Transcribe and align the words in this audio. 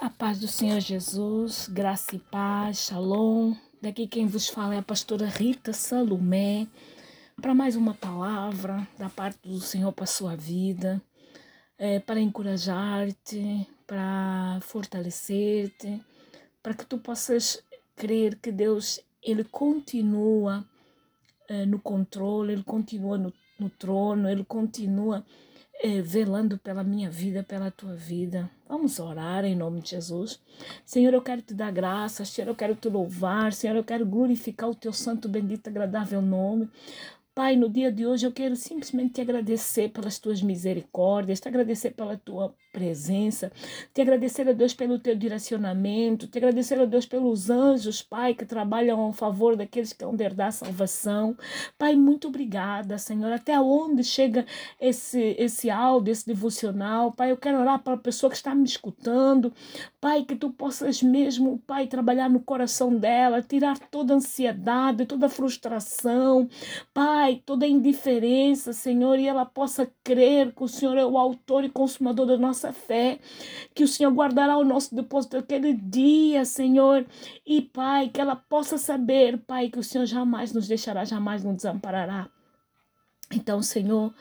A 0.00 0.08
paz 0.08 0.38
do 0.38 0.46
Senhor 0.46 0.78
Jesus, 0.78 1.66
graça 1.66 2.14
e 2.14 2.20
paz, 2.20 2.84
shalom. 2.86 3.52
Daqui 3.82 4.06
quem 4.06 4.28
vos 4.28 4.48
fala 4.48 4.76
é 4.76 4.78
a 4.78 4.82
pastora 4.82 5.26
Rita 5.26 5.72
Salomé, 5.72 6.68
para 7.42 7.52
mais 7.52 7.74
uma 7.74 7.94
palavra 7.94 8.86
da 8.96 9.08
parte 9.08 9.48
do 9.48 9.60
Senhor 9.60 9.92
para 9.92 10.04
a 10.04 10.06
sua 10.06 10.36
vida, 10.36 11.02
é, 11.76 11.98
para 11.98 12.20
encorajar-te, 12.20 13.66
para 13.88 14.60
fortalecer-te, 14.62 16.00
para 16.62 16.74
que 16.74 16.86
tu 16.86 16.98
possas 16.98 17.60
crer 17.96 18.36
que 18.36 18.52
Deus 18.52 19.00
ele 19.20 19.42
continua 19.42 20.64
é, 21.48 21.66
no 21.66 21.80
controle, 21.80 22.52
ele 22.52 22.62
continua 22.62 23.18
no, 23.18 23.32
no 23.58 23.68
trono, 23.68 24.30
ele 24.30 24.44
continua 24.44 25.26
é, 25.80 26.02
velando 26.02 26.58
pela 26.58 26.82
minha 26.82 27.08
vida, 27.08 27.42
pela 27.42 27.70
tua 27.70 27.94
vida. 27.94 28.50
Vamos 28.68 28.98
orar 28.98 29.44
em 29.44 29.54
nome 29.54 29.80
de 29.80 29.90
Jesus. 29.90 30.40
Senhor, 30.84 31.14
eu 31.14 31.22
quero 31.22 31.40
te 31.40 31.54
dar 31.54 31.70
graças, 31.70 32.28
Senhor, 32.28 32.48
eu 32.48 32.54
quero 32.54 32.74
te 32.74 32.88
louvar, 32.88 33.52
Senhor, 33.52 33.76
eu 33.76 33.84
quero 33.84 34.04
glorificar 34.04 34.68
o 34.68 34.74
teu 34.74 34.92
santo, 34.92 35.28
bendito, 35.28 35.68
agradável 35.68 36.20
nome. 36.20 36.68
Pai, 37.38 37.54
no 37.54 37.68
dia 37.70 37.92
de 37.92 38.04
hoje 38.04 38.26
eu 38.26 38.32
quero 38.32 38.56
simplesmente 38.56 39.12
te 39.12 39.20
agradecer 39.20 39.90
pelas 39.90 40.18
tuas 40.18 40.42
misericórdias, 40.42 41.38
te 41.38 41.46
agradecer 41.46 41.92
pela 41.92 42.16
tua 42.16 42.52
presença, 42.72 43.52
te 43.94 44.00
agradecer 44.00 44.48
a 44.48 44.52
Deus 44.52 44.74
pelo 44.74 44.98
teu 44.98 45.14
direcionamento, 45.14 46.26
te 46.26 46.36
agradecer 46.38 46.80
a 46.80 46.84
Deus 46.84 47.06
pelos 47.06 47.48
anjos, 47.48 48.02
Pai, 48.02 48.34
que 48.34 48.44
trabalham 48.44 49.08
a 49.08 49.12
favor 49.12 49.56
daqueles 49.56 49.92
que 49.92 50.04
vão 50.04 50.16
herdar 50.18 50.48
a 50.48 50.52
salvação. 50.52 51.36
Pai, 51.78 51.94
muito 51.94 52.26
obrigada, 52.26 52.98
Senhor. 52.98 53.32
Até 53.32 53.58
onde 53.60 54.02
chega 54.02 54.44
esse, 54.80 55.36
esse 55.38 55.70
áudio, 55.70 56.12
esse 56.12 56.26
devocional? 56.26 57.12
Pai, 57.12 57.30
eu 57.30 57.36
quero 57.36 57.60
orar 57.60 57.80
para 57.82 57.94
a 57.94 57.98
pessoa 57.98 58.30
que 58.30 58.36
está 58.36 58.54
me 58.54 58.64
escutando. 58.64 59.52
Pai, 60.00 60.24
que 60.24 60.36
tu 60.36 60.50
possas 60.50 61.02
mesmo, 61.02 61.58
Pai, 61.66 61.86
trabalhar 61.86 62.28
no 62.28 62.40
coração 62.40 62.96
dela, 62.96 63.42
tirar 63.42 63.78
toda 63.78 64.14
a 64.14 64.16
ansiedade, 64.16 65.06
toda 65.06 65.26
a 65.26 65.30
frustração. 65.30 66.48
Pai, 66.92 67.27
Pai, 67.28 67.42
toda 67.44 67.66
indiferença, 67.66 68.72
Senhor, 68.72 69.18
e 69.18 69.26
ela 69.26 69.44
possa 69.44 69.86
crer 70.02 70.54
que 70.54 70.64
o 70.64 70.68
Senhor 70.68 70.96
é 70.96 71.04
o 71.04 71.18
autor 71.18 71.62
e 71.62 71.68
consumador 71.68 72.24
da 72.24 72.38
nossa 72.38 72.72
fé, 72.72 73.20
que 73.74 73.84
o 73.84 73.88
Senhor 73.88 74.10
guardará 74.14 74.56
o 74.56 74.64
nosso 74.64 74.94
depósito 74.94 75.36
aquele 75.36 75.74
dia, 75.74 76.46
Senhor, 76.46 77.04
e 77.44 77.60
Pai, 77.60 78.08
que 78.08 78.18
ela 78.18 78.34
possa 78.34 78.78
saber, 78.78 79.36
Pai, 79.46 79.68
que 79.68 79.78
o 79.78 79.82
Senhor 79.82 80.06
jamais 80.06 80.54
nos 80.54 80.66
deixará, 80.66 81.04
jamais 81.04 81.44
nos 81.44 81.56
desamparará. 81.56 82.30
Então, 83.30 83.62
Senhor, 83.62 84.14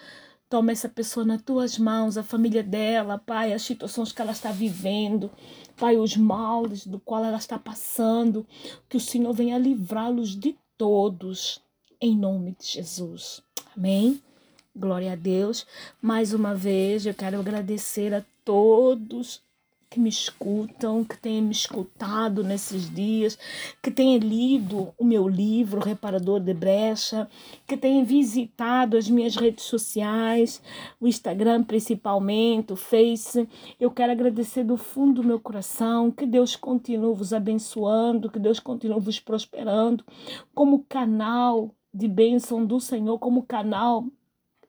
Toma 0.49 0.71
essa 0.71 0.87
pessoa 0.87 1.25
nas 1.25 1.41
tuas 1.41 1.77
mãos, 1.77 2.17
a 2.17 2.23
família 2.23 2.63
dela, 2.63 3.17
Pai, 3.17 3.51
as 3.51 3.63
situações 3.63 4.13
que 4.13 4.21
ela 4.21 4.31
está 4.31 4.49
vivendo, 4.49 5.29
Pai, 5.75 5.97
os 5.97 6.15
males 6.15 6.87
do 6.87 7.01
qual 7.01 7.25
ela 7.25 7.35
está 7.35 7.59
passando, 7.59 8.47
que 8.87 8.95
o 8.95 8.99
Senhor 9.01 9.33
venha 9.33 9.57
livrá-los 9.57 10.39
de 10.39 10.57
todos 10.77 11.66
em 11.99 12.17
nome 12.17 12.55
de 12.59 12.67
Jesus. 12.67 13.41
Amém? 13.75 14.21
Glória 14.75 15.13
a 15.13 15.15
Deus. 15.15 15.65
Mais 16.01 16.33
uma 16.33 16.53
vez, 16.53 17.05
eu 17.05 17.13
quero 17.13 17.39
agradecer 17.39 18.13
a 18.13 18.23
todos 18.45 19.41
que 19.89 19.99
me 19.99 20.09
escutam, 20.09 21.03
que 21.03 21.17
têm 21.17 21.41
me 21.41 21.51
escutado 21.51 22.43
nesses 22.43 22.93
dias, 22.93 23.37
que 23.81 23.89
têm 23.89 24.17
lido 24.17 24.93
o 24.97 25.05
meu 25.05 25.27
livro 25.27 25.79
Reparador 25.79 26.39
de 26.41 26.53
Brecha, 26.53 27.27
que 27.65 27.77
têm 27.77 28.03
visitado 28.03 28.97
as 28.97 29.09
minhas 29.09 29.35
redes 29.35 29.63
sociais, 29.63 30.61
o 30.99 31.07
Instagram 31.07 31.63
principalmente, 31.63 32.73
o 32.73 32.75
Face. 32.75 33.47
Eu 33.79 33.89
quero 33.89 34.11
agradecer 34.11 34.63
do 34.63 34.77
fundo 34.77 35.21
do 35.21 35.27
meu 35.27 35.39
coração, 35.39 36.11
que 36.11 36.25
Deus 36.25 36.55
continue 36.55 37.15
vos 37.15 37.31
abençoando, 37.31 38.29
que 38.29 38.39
Deus 38.39 38.59
continue 38.59 38.99
vos 38.99 39.19
prosperando 39.19 40.03
como 40.53 40.85
canal 40.89 41.73
de 41.97 42.07
bênção 42.07 42.63
do 42.63 42.79
Senhor, 42.79 43.17
como 43.17 43.41
canal 43.41 44.05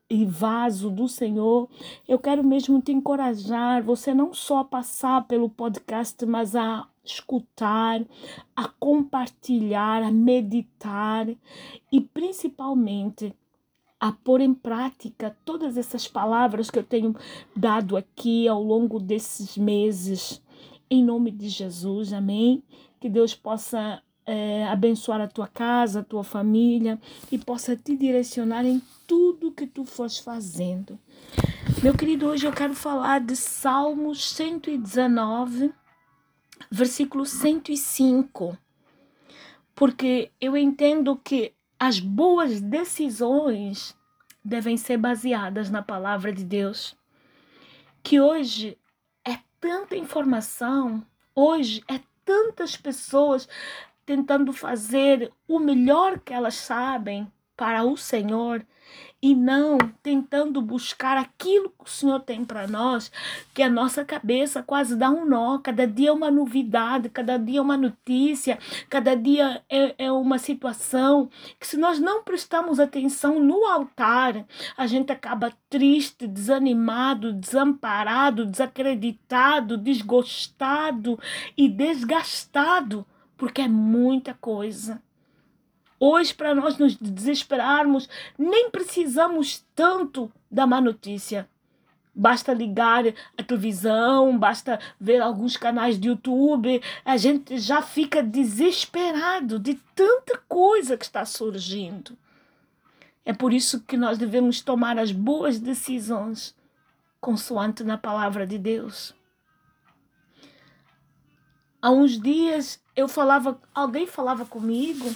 e 0.08 0.24
vaso 0.24 0.90
do 0.90 1.06
Senhor, 1.06 1.68
eu 2.08 2.18
quero 2.18 2.42
mesmo 2.42 2.80
te 2.80 2.90
encorajar, 2.90 3.82
você 3.82 4.14
não 4.14 4.32
só 4.32 4.60
a 4.60 4.64
passar 4.64 5.28
pelo 5.28 5.50
podcast, 5.50 6.24
mas 6.24 6.56
a 6.56 6.88
escutar, 7.04 8.02
a 8.56 8.66
compartilhar, 8.66 10.02
a 10.02 10.10
meditar 10.10 11.28
e 11.92 12.00
principalmente 12.00 13.34
a 14.00 14.10
pôr 14.10 14.40
em 14.40 14.54
prática 14.54 15.36
todas 15.44 15.76
essas 15.76 16.08
palavras 16.08 16.70
que 16.70 16.78
eu 16.78 16.84
tenho 16.84 17.14
dado 17.54 17.94
aqui 17.94 18.48
ao 18.48 18.62
longo 18.62 18.98
desses 18.98 19.58
meses. 19.58 20.42
Em 20.90 21.04
nome 21.04 21.30
de 21.30 21.50
Jesus, 21.50 22.14
amém? 22.14 22.62
Que 22.98 23.10
Deus 23.10 23.34
possa 23.34 24.02
é, 24.28 24.66
abençoar 24.66 25.22
a 25.22 25.26
tua 25.26 25.48
casa, 25.48 26.00
a 26.00 26.04
tua 26.04 26.22
família 26.22 27.00
e 27.32 27.38
possa 27.38 27.74
te 27.74 27.96
direcionar 27.96 28.66
em 28.66 28.82
tudo 29.06 29.50
que 29.50 29.66
tu 29.66 29.86
fores 29.86 30.18
fazendo. 30.18 30.98
Meu 31.82 31.96
querido, 31.96 32.26
hoje 32.26 32.46
eu 32.46 32.52
quero 32.52 32.74
falar 32.74 33.20
de 33.20 33.34
Salmos 33.34 34.28
119, 34.32 35.72
versículo 36.70 37.24
105, 37.24 38.58
porque 39.74 40.30
eu 40.38 40.54
entendo 40.58 41.16
que 41.16 41.54
as 41.80 41.98
boas 41.98 42.60
decisões 42.60 43.96
devem 44.44 44.76
ser 44.76 44.98
baseadas 44.98 45.70
na 45.70 45.80
palavra 45.80 46.34
de 46.34 46.44
Deus. 46.44 46.94
Que 48.02 48.20
hoje 48.20 48.76
é 49.24 49.38
tanta 49.58 49.96
informação, 49.96 51.02
hoje 51.34 51.82
é 51.88 51.98
tantas 52.28 52.76
pessoas 52.76 53.48
tentando 54.08 54.54
fazer 54.54 55.30
o 55.46 55.58
melhor 55.58 56.18
que 56.18 56.32
elas 56.32 56.54
sabem 56.54 57.30
para 57.54 57.84
o 57.84 57.94
Senhor 57.94 58.64
e 59.20 59.34
não 59.34 59.76
tentando 60.02 60.62
buscar 60.62 61.18
aquilo 61.18 61.68
que 61.68 61.84
o 61.84 61.90
Senhor 61.90 62.18
tem 62.20 62.42
para 62.42 62.66
nós, 62.66 63.12
que 63.52 63.62
a 63.62 63.68
nossa 63.68 64.06
cabeça 64.06 64.62
quase 64.62 64.96
dá 64.96 65.10
um 65.10 65.26
nó. 65.26 65.58
Cada 65.58 65.86
dia 65.86 66.08
é 66.08 66.12
uma 66.12 66.30
novidade, 66.30 67.10
cada 67.10 67.36
dia 67.36 67.58
é 67.58 67.62
uma 67.62 67.76
notícia, 67.76 68.58
cada 68.88 69.14
dia 69.14 69.62
é, 69.68 70.06
é 70.06 70.10
uma 70.10 70.38
situação 70.38 71.28
que, 71.60 71.66
se 71.66 71.76
nós 71.76 71.98
não 71.98 72.22
prestamos 72.22 72.80
atenção 72.80 73.38
no 73.38 73.66
altar, 73.66 74.46
a 74.74 74.86
gente 74.86 75.12
acaba 75.12 75.52
triste, 75.68 76.26
desanimado, 76.26 77.34
desamparado, 77.34 78.46
desacreditado, 78.46 79.76
desgostado 79.76 81.20
e 81.54 81.68
desgastado 81.68 83.04
porque 83.38 83.62
é 83.62 83.68
muita 83.68 84.34
coisa. 84.34 85.00
Hoje, 85.98 86.34
para 86.34 86.54
nós 86.54 86.76
nos 86.76 86.96
desesperarmos, 86.96 88.08
nem 88.36 88.70
precisamos 88.70 89.64
tanto 89.74 90.30
da 90.50 90.66
má 90.66 90.80
notícia. 90.80 91.48
Basta 92.14 92.52
ligar 92.52 93.04
a 93.36 93.42
televisão, 93.44 94.36
basta 94.36 94.80
ver 95.00 95.22
alguns 95.22 95.56
canais 95.56 95.98
de 95.98 96.08
YouTube, 96.08 96.82
a 97.04 97.16
gente 97.16 97.58
já 97.58 97.80
fica 97.80 98.22
desesperado 98.22 99.58
de 99.58 99.74
tanta 99.94 100.36
coisa 100.48 100.96
que 100.96 101.04
está 101.04 101.24
surgindo. 101.24 102.18
É 103.24 103.32
por 103.32 103.52
isso 103.52 103.80
que 103.82 103.96
nós 103.96 104.18
devemos 104.18 104.60
tomar 104.60 104.98
as 104.98 105.12
boas 105.12 105.60
decisões, 105.60 106.56
consoante 107.20 107.84
na 107.84 107.96
palavra 107.96 108.46
de 108.46 108.58
Deus. 108.58 109.14
Há 111.80 111.90
uns 111.90 112.20
dias 112.20 112.82
eu 112.96 113.06
falava, 113.06 113.60
alguém 113.72 114.06
falava 114.06 114.44
comigo 114.44 115.14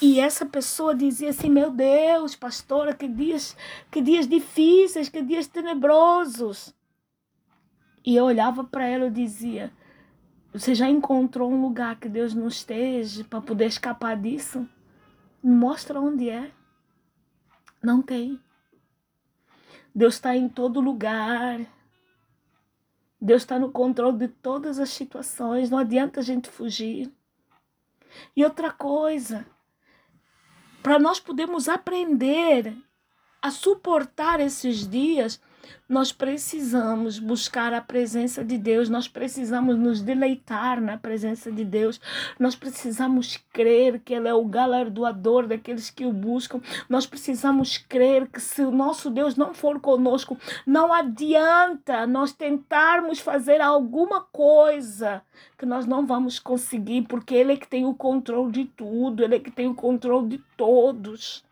e 0.00 0.18
essa 0.18 0.44
pessoa 0.44 0.96
dizia 0.96 1.30
assim: 1.30 1.48
Meu 1.48 1.70
Deus, 1.70 2.34
pastora, 2.34 2.92
que 2.92 3.06
dias, 3.06 3.56
que 3.88 4.00
dias 4.00 4.26
difíceis, 4.26 5.08
que 5.08 5.22
dias 5.22 5.46
tenebrosos. 5.46 6.74
E 8.04 8.16
eu 8.16 8.24
olhava 8.24 8.64
para 8.64 8.84
ela 8.84 9.06
e 9.06 9.10
dizia: 9.10 9.72
Você 10.52 10.74
já 10.74 10.88
encontrou 10.88 11.50
um 11.52 11.62
lugar 11.62 12.00
que 12.00 12.08
Deus 12.08 12.34
não 12.34 12.48
esteja 12.48 13.22
para 13.22 13.40
poder 13.40 13.66
escapar 13.66 14.16
disso? 14.16 14.68
Me 15.40 15.54
mostra 15.54 16.00
onde 16.00 16.28
é. 16.28 16.50
Não 17.80 18.02
tem. 18.02 18.40
Deus 19.94 20.14
está 20.14 20.36
em 20.36 20.48
todo 20.48 20.80
lugar. 20.80 21.60
Deus 23.24 23.42
está 23.42 23.56
no 23.56 23.70
controle 23.70 24.18
de 24.18 24.26
todas 24.26 24.80
as 24.80 24.90
situações, 24.90 25.70
não 25.70 25.78
adianta 25.78 26.18
a 26.18 26.22
gente 26.24 26.50
fugir. 26.50 27.08
E 28.34 28.42
outra 28.42 28.72
coisa, 28.72 29.46
para 30.82 30.98
nós 30.98 31.20
podermos 31.20 31.68
aprender 31.68 32.76
a 33.40 33.48
suportar 33.48 34.40
esses 34.40 34.88
dias, 34.88 35.40
Nós 35.88 36.10
precisamos 36.10 37.18
buscar 37.18 37.72
a 37.74 37.80
presença 37.80 38.42
de 38.44 38.56
Deus, 38.56 38.88
nós 38.88 39.06
precisamos 39.06 39.76
nos 39.76 40.00
deleitar 40.00 40.80
na 40.80 40.96
presença 40.96 41.52
de 41.52 41.64
Deus, 41.64 42.00
nós 42.38 42.54
precisamos 42.54 43.38
crer 43.52 44.00
que 44.00 44.14
Ele 44.14 44.28
é 44.28 44.34
o 44.34 44.44
galardoador 44.44 45.46
daqueles 45.46 45.90
que 45.90 46.06
o 46.06 46.12
buscam, 46.12 46.60
nós 46.88 47.06
precisamos 47.06 47.76
crer 47.76 48.26
que 48.28 48.40
se 48.40 48.62
o 48.62 48.70
nosso 48.70 49.10
Deus 49.10 49.36
não 49.36 49.52
for 49.52 49.80
conosco, 49.80 50.38
não 50.66 50.92
adianta 50.92 52.06
nós 52.06 52.32
tentarmos 52.32 53.20
fazer 53.20 53.60
alguma 53.60 54.22
coisa 54.22 55.22
que 55.58 55.66
nós 55.66 55.86
não 55.86 56.06
vamos 56.06 56.38
conseguir, 56.38 57.02
porque 57.02 57.34
Ele 57.34 57.52
é 57.52 57.56
que 57.56 57.68
tem 57.68 57.84
o 57.84 57.94
controle 57.94 58.50
de 58.50 58.64
tudo, 58.64 59.22
Ele 59.22 59.36
é 59.36 59.40
que 59.40 59.50
tem 59.50 59.68
o 59.68 59.74
controle 59.74 60.28
de 60.28 60.38
todos. 60.56 61.44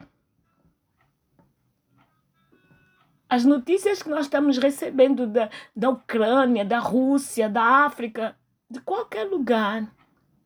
As 3.31 3.44
notícias 3.44 4.03
que 4.03 4.09
nós 4.09 4.27
estamos 4.27 4.59
recebendo 4.59 5.25
da, 5.25 5.49
da 5.75 5.88
Ucrânia, 5.88 6.65
da 6.65 6.81
Rússia, 6.81 7.49
da 7.49 7.62
África, 7.85 8.35
de 8.69 8.81
qualquer 8.81 9.23
lugar, 9.23 9.88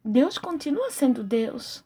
Deus 0.04 0.36
continua 0.36 0.90
sendo 0.90 1.24
Deus. 1.24 1.82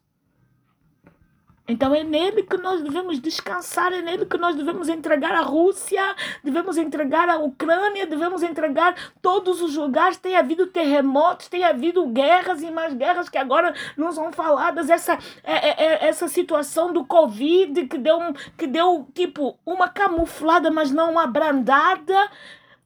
Então 1.69 1.95
é 1.95 2.03
nele 2.03 2.45
que 2.45 2.57
nós 2.57 2.81
devemos 2.81 3.21
descansar, 3.21 3.93
é 3.93 4.01
nele 4.01 4.25
que 4.25 4.39
nós 4.39 4.57
devemos 4.57 4.89
entregar 4.89 5.33
a 5.33 5.43
Rússia, 5.43 6.03
devemos 6.43 6.79
entregar 6.79 7.29
a 7.29 7.37
Ucrânia, 7.37 8.07
devemos 8.07 8.43
entregar 8.43 8.95
todos 9.21 9.61
os 9.61 9.77
lugares. 9.77 10.17
Tem 10.17 10.35
havido 10.35 10.67
terremotos, 10.67 11.49
tem 11.49 11.65
havido 11.65 12.07
guerras 12.07 12.63
e 12.63 12.71
mais 12.71 12.95
guerras 12.95 13.29
que 13.29 13.37
agora 13.37 13.75
não 13.99 14.11
são 14.13 14.33
faladas. 14.33 14.89
Essa, 14.89 15.19
é, 15.45 15.69
é, 15.69 15.85
é 15.85 16.09
essa 16.09 16.27
situação 16.27 16.91
do 16.91 17.05
Covid 17.05 17.87
que 17.87 17.99
deu, 17.99 18.19
que 18.57 18.67
deu 18.67 19.07
tipo 19.13 19.59
uma 19.67 19.91
camuflada, 19.91 20.71
mas 20.71 20.91
não 20.91 21.13
uma 21.13 21.25
abrandada. 21.25 22.31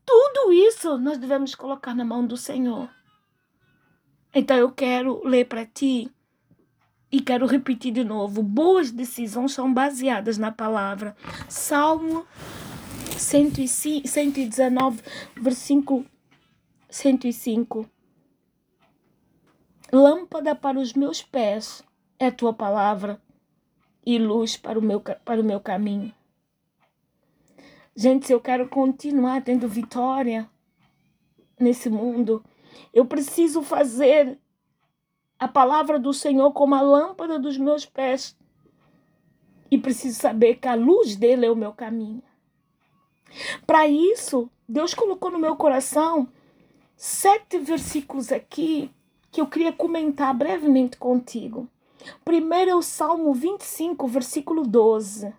Tudo 0.04 0.52
isso 0.52 0.98
nós 0.98 1.18
devemos 1.18 1.54
colocar 1.54 1.94
na 1.94 2.04
mão 2.04 2.26
do 2.26 2.36
Senhor. 2.36 2.90
Então 4.34 4.56
eu 4.56 4.72
quero 4.72 5.22
ler 5.24 5.44
para 5.44 5.64
ti 5.64 6.10
e 7.12 7.20
quero 7.20 7.46
repetir 7.46 7.92
de 7.92 8.02
novo: 8.02 8.42
boas 8.42 8.90
decisões 8.90 9.52
são 9.52 9.72
baseadas 9.72 10.38
na 10.38 10.50
palavra. 10.50 11.14
Salmo 11.48 12.26
105, 13.18 14.08
119, 14.08 15.02
versículo 15.36 16.06
105. 16.88 17.86
Lâmpada 19.92 20.54
para 20.54 20.80
os 20.80 20.94
meus 20.94 21.22
pés 21.22 21.84
é 22.18 22.28
a 22.28 22.32
tua 22.32 22.54
palavra 22.54 23.20
e 24.04 24.18
luz 24.18 24.56
para 24.56 24.78
o 24.78 24.82
meu, 24.82 25.00
para 25.00 25.40
o 25.40 25.44
meu 25.44 25.60
caminho. 25.60 26.12
Gente, 27.94 28.26
se 28.26 28.32
eu 28.32 28.40
quero 28.40 28.68
continuar 28.68 29.42
tendo 29.42 29.68
vitória 29.68 30.48
nesse 31.60 31.90
mundo, 31.90 32.42
eu 32.92 33.04
preciso 33.04 33.60
fazer 33.60 34.38
a 35.42 35.48
palavra 35.48 35.98
do 35.98 36.12
Senhor 36.12 36.52
como 36.52 36.72
a 36.76 36.80
lâmpada 36.80 37.36
dos 37.36 37.58
meus 37.58 37.84
pés. 37.84 38.38
E 39.68 39.76
preciso 39.76 40.20
saber 40.20 40.54
que 40.54 40.68
a 40.68 40.76
luz 40.76 41.16
dele 41.16 41.44
é 41.44 41.50
o 41.50 41.56
meu 41.56 41.72
caminho. 41.72 42.22
Para 43.66 43.88
isso, 43.88 44.48
Deus 44.68 44.94
colocou 44.94 45.32
no 45.32 45.40
meu 45.40 45.56
coração 45.56 46.28
sete 46.96 47.58
versículos 47.58 48.30
aqui 48.30 48.88
que 49.32 49.40
eu 49.40 49.48
queria 49.48 49.72
comentar 49.72 50.32
brevemente 50.32 50.96
contigo. 50.96 51.66
Primeiro 52.24 52.70
é 52.70 52.76
o 52.76 52.82
Salmo 52.82 53.34
25, 53.34 54.06
versículo 54.06 54.62
12. 54.62 55.34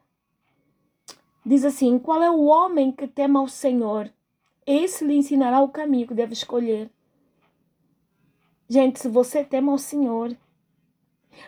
Diz 1.45 1.63
assim: 1.63 1.97
Qual 1.97 2.21
é 2.21 2.29
o 2.29 2.43
homem 2.43 2.91
que 2.91 3.07
tema 3.07 3.39
ao 3.39 3.47
Senhor? 3.47 4.11
Esse 4.67 5.05
lhe 5.05 5.15
ensinará 5.15 5.61
o 5.61 5.69
caminho 5.69 6.07
que 6.07 6.13
deve 6.13 6.33
escolher. 6.33 6.91
Gente, 8.67 8.99
se 8.99 9.07
você 9.07 9.43
teme 9.43 9.69
ao 9.69 9.77
Senhor, 9.77 10.35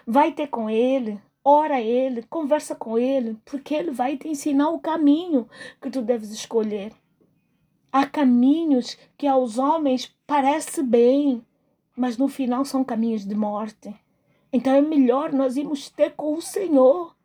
vai 0.05 0.31
ter 0.31 0.47
com 0.47 0.69
Ele, 0.69 1.19
ora 1.43 1.75
a 1.75 1.81
Ele, 1.81 2.23
conversa 2.23 2.75
com 2.75 2.97
Ele, 2.97 3.37
porque 3.45 3.73
Ele 3.73 3.91
vai 3.91 4.17
te 4.17 4.27
ensinar 4.27 4.69
o 4.69 4.79
caminho 4.79 5.47
que 5.81 5.89
tu 5.89 6.01
deves 6.01 6.31
escolher. 6.31 6.91
Há 7.91 8.05
caminhos 8.05 8.97
que 9.17 9.25
aos 9.25 9.57
homens 9.57 10.13
parece 10.27 10.83
bem, 10.83 11.41
mas 11.95 12.17
no 12.17 12.27
final 12.27 12.65
são 12.65 12.83
caminhos 12.83 13.25
de 13.25 13.33
morte. 13.33 13.95
Então 14.51 14.73
é 14.73 14.81
melhor 14.81 15.31
nós 15.31 15.55
irmos 15.55 15.89
ter 15.89 16.13
com 16.13 16.35
o 16.35 16.41
Senhor. 16.41 17.15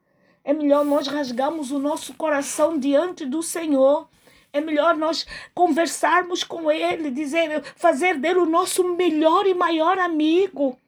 É 0.44 0.52
melhor 0.52 0.84
nós 0.84 1.08
rasgarmos 1.08 1.72
o 1.72 1.78
nosso 1.78 2.14
coração 2.14 2.78
diante 2.78 3.26
do 3.26 3.42
Senhor 3.42 4.08
é 4.52 4.60
melhor 4.60 4.96
nós 4.96 5.26
conversarmos 5.54 6.42
com 6.42 6.70
ele, 6.70 7.10
dizer, 7.10 7.62
fazer 7.76 8.18
dele 8.18 8.40
o 8.40 8.46
nosso 8.46 8.84
melhor 8.94 9.46
e 9.46 9.54
maior 9.54 9.98
amigo. 9.98 10.78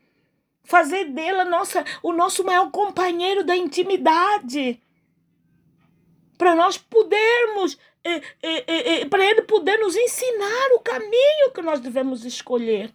Fazer 0.65 1.07
dele 1.07 1.45
nossa, 1.45 1.85
o 2.03 2.13
nosso 2.13 2.45
maior 2.45 2.71
companheiro 2.71 3.45
da 3.45 3.57
intimidade. 3.57 4.81
Para 6.37 6.55
nós 6.55 6.77
podermos, 6.77 7.79
eh, 8.05 8.23
eh, 8.43 8.65
eh, 8.67 9.05
para 9.07 9.25
ele 9.25 9.43
poder 9.43 9.79
nos 9.79 9.97
ensinar 9.97 10.75
o 10.75 10.81
caminho 10.81 11.53
que 11.55 11.63
nós 11.63 11.81
devemos 11.81 12.25
escolher. 12.25 12.93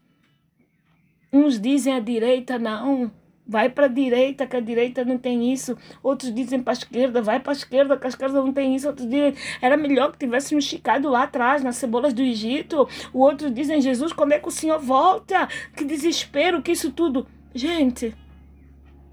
Uns 1.32 1.60
dizem 1.60 1.94
à 1.94 2.00
direita, 2.00 2.58
não 2.58 3.12
vai 3.48 3.70
para 3.70 3.86
a 3.86 3.90
direita, 3.90 4.46
que 4.46 4.56
a 4.56 4.60
direita 4.60 5.06
não 5.06 5.18
tem 5.18 5.52
isso. 5.52 5.78
Outros 6.04 6.34
dizem 6.34 6.62
para 6.62 6.74
a 6.74 6.76
esquerda, 6.76 7.22
vai 7.22 7.40
para 7.40 7.52
a 7.52 7.56
esquerda, 7.56 7.98
que 7.98 8.06
a 8.06 8.10
esquerda 8.10 8.42
não 8.42 8.52
tem 8.52 8.76
isso. 8.76 8.88
Outros 8.88 9.08
dizem, 9.08 9.34
era 9.62 9.78
melhor 9.78 10.12
que 10.12 10.20
tivéssemos 10.20 10.68
ficado 10.70 11.10
lá 11.10 11.24
atrás, 11.24 11.64
nas 11.64 11.78
cebolas 11.78 12.14
do 12.14 12.22
Egito. 12.22 12.88
O 13.14 13.20
outros 13.20 13.54
dizem, 13.54 13.82
Jesus, 13.82 14.12
quando 14.12 14.34
é 14.34 14.40
que 14.40 14.48
o 14.48 14.52
Senhor 14.52 14.80
volta? 14.80 15.48
Que 15.76 15.86
desespero, 15.86 16.62
que 16.62 16.72
isso 16.72 16.92
tudo. 16.92 17.26
Gente, 17.54 18.14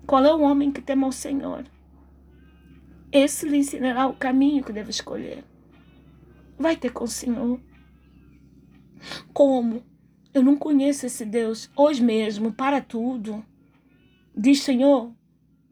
qual 0.06 0.24
é 0.24 0.34
o 0.34 0.40
homem 0.40 0.72
que 0.72 0.82
teme 0.82 1.04
ao 1.04 1.12
Senhor? 1.12 1.64
Esse 3.12 3.48
lhe 3.48 3.58
ensinará 3.58 4.08
o 4.08 4.14
caminho 4.14 4.64
que 4.64 4.72
deve 4.72 4.90
escolher. 4.90 5.44
Vai 6.58 6.76
ter 6.76 6.90
com 6.90 7.04
o 7.04 7.08
Senhor. 7.08 7.60
Como? 9.32 9.82
Eu 10.32 10.42
não 10.42 10.56
conheço 10.56 11.06
esse 11.06 11.24
Deus. 11.24 11.70
Hoje 11.76 12.02
mesmo, 12.02 12.52
para 12.52 12.80
tudo. 12.80 13.44
Diz, 14.36 14.62
Senhor, 14.62 15.12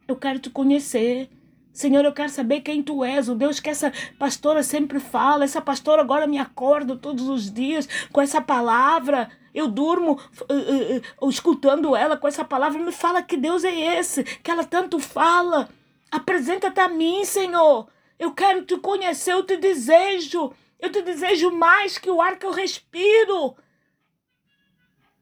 eu 0.06 0.16
quero 0.16 0.38
te 0.38 0.48
conhecer. 0.50 1.28
Senhor, 1.72 2.04
eu 2.04 2.12
quero 2.12 2.28
saber 2.28 2.60
quem 2.60 2.82
tu 2.82 3.02
és, 3.02 3.28
o 3.28 3.34
Deus 3.34 3.58
que 3.58 3.70
essa 3.70 3.92
pastora 4.18 4.62
sempre 4.62 5.00
fala. 5.00 5.44
Essa 5.44 5.60
pastora 5.60 6.02
agora 6.02 6.26
me 6.26 6.38
acorda 6.38 6.96
todos 6.96 7.28
os 7.28 7.50
dias 7.50 7.88
com 8.12 8.20
essa 8.20 8.40
palavra. 8.40 9.30
Eu 9.54 9.68
durmo 9.68 10.12
uh, 10.12 10.54
uh, 10.54 11.26
uh, 11.26 11.30
escutando 11.30 11.96
ela 11.96 12.16
com 12.16 12.28
essa 12.28 12.44
palavra. 12.44 12.78
Me 12.78 12.92
fala 12.92 13.22
que 13.22 13.36
Deus 13.36 13.64
é 13.64 13.98
esse, 13.98 14.22
que 14.22 14.50
ela 14.50 14.64
tanto 14.64 14.98
fala. 14.98 15.68
Apresenta-te 16.10 16.80
a 16.80 16.88
mim, 16.88 17.24
Senhor. 17.24 17.88
Eu 18.18 18.32
quero 18.32 18.64
te 18.64 18.76
conhecer, 18.76 19.32
eu 19.32 19.44
te 19.44 19.56
desejo. 19.56 20.52
Eu 20.78 20.90
te 20.90 21.00
desejo 21.00 21.50
mais 21.50 21.96
que 21.96 22.10
o 22.10 22.20
ar 22.20 22.38
que 22.38 22.46
eu 22.46 22.50
respiro. 22.50 23.56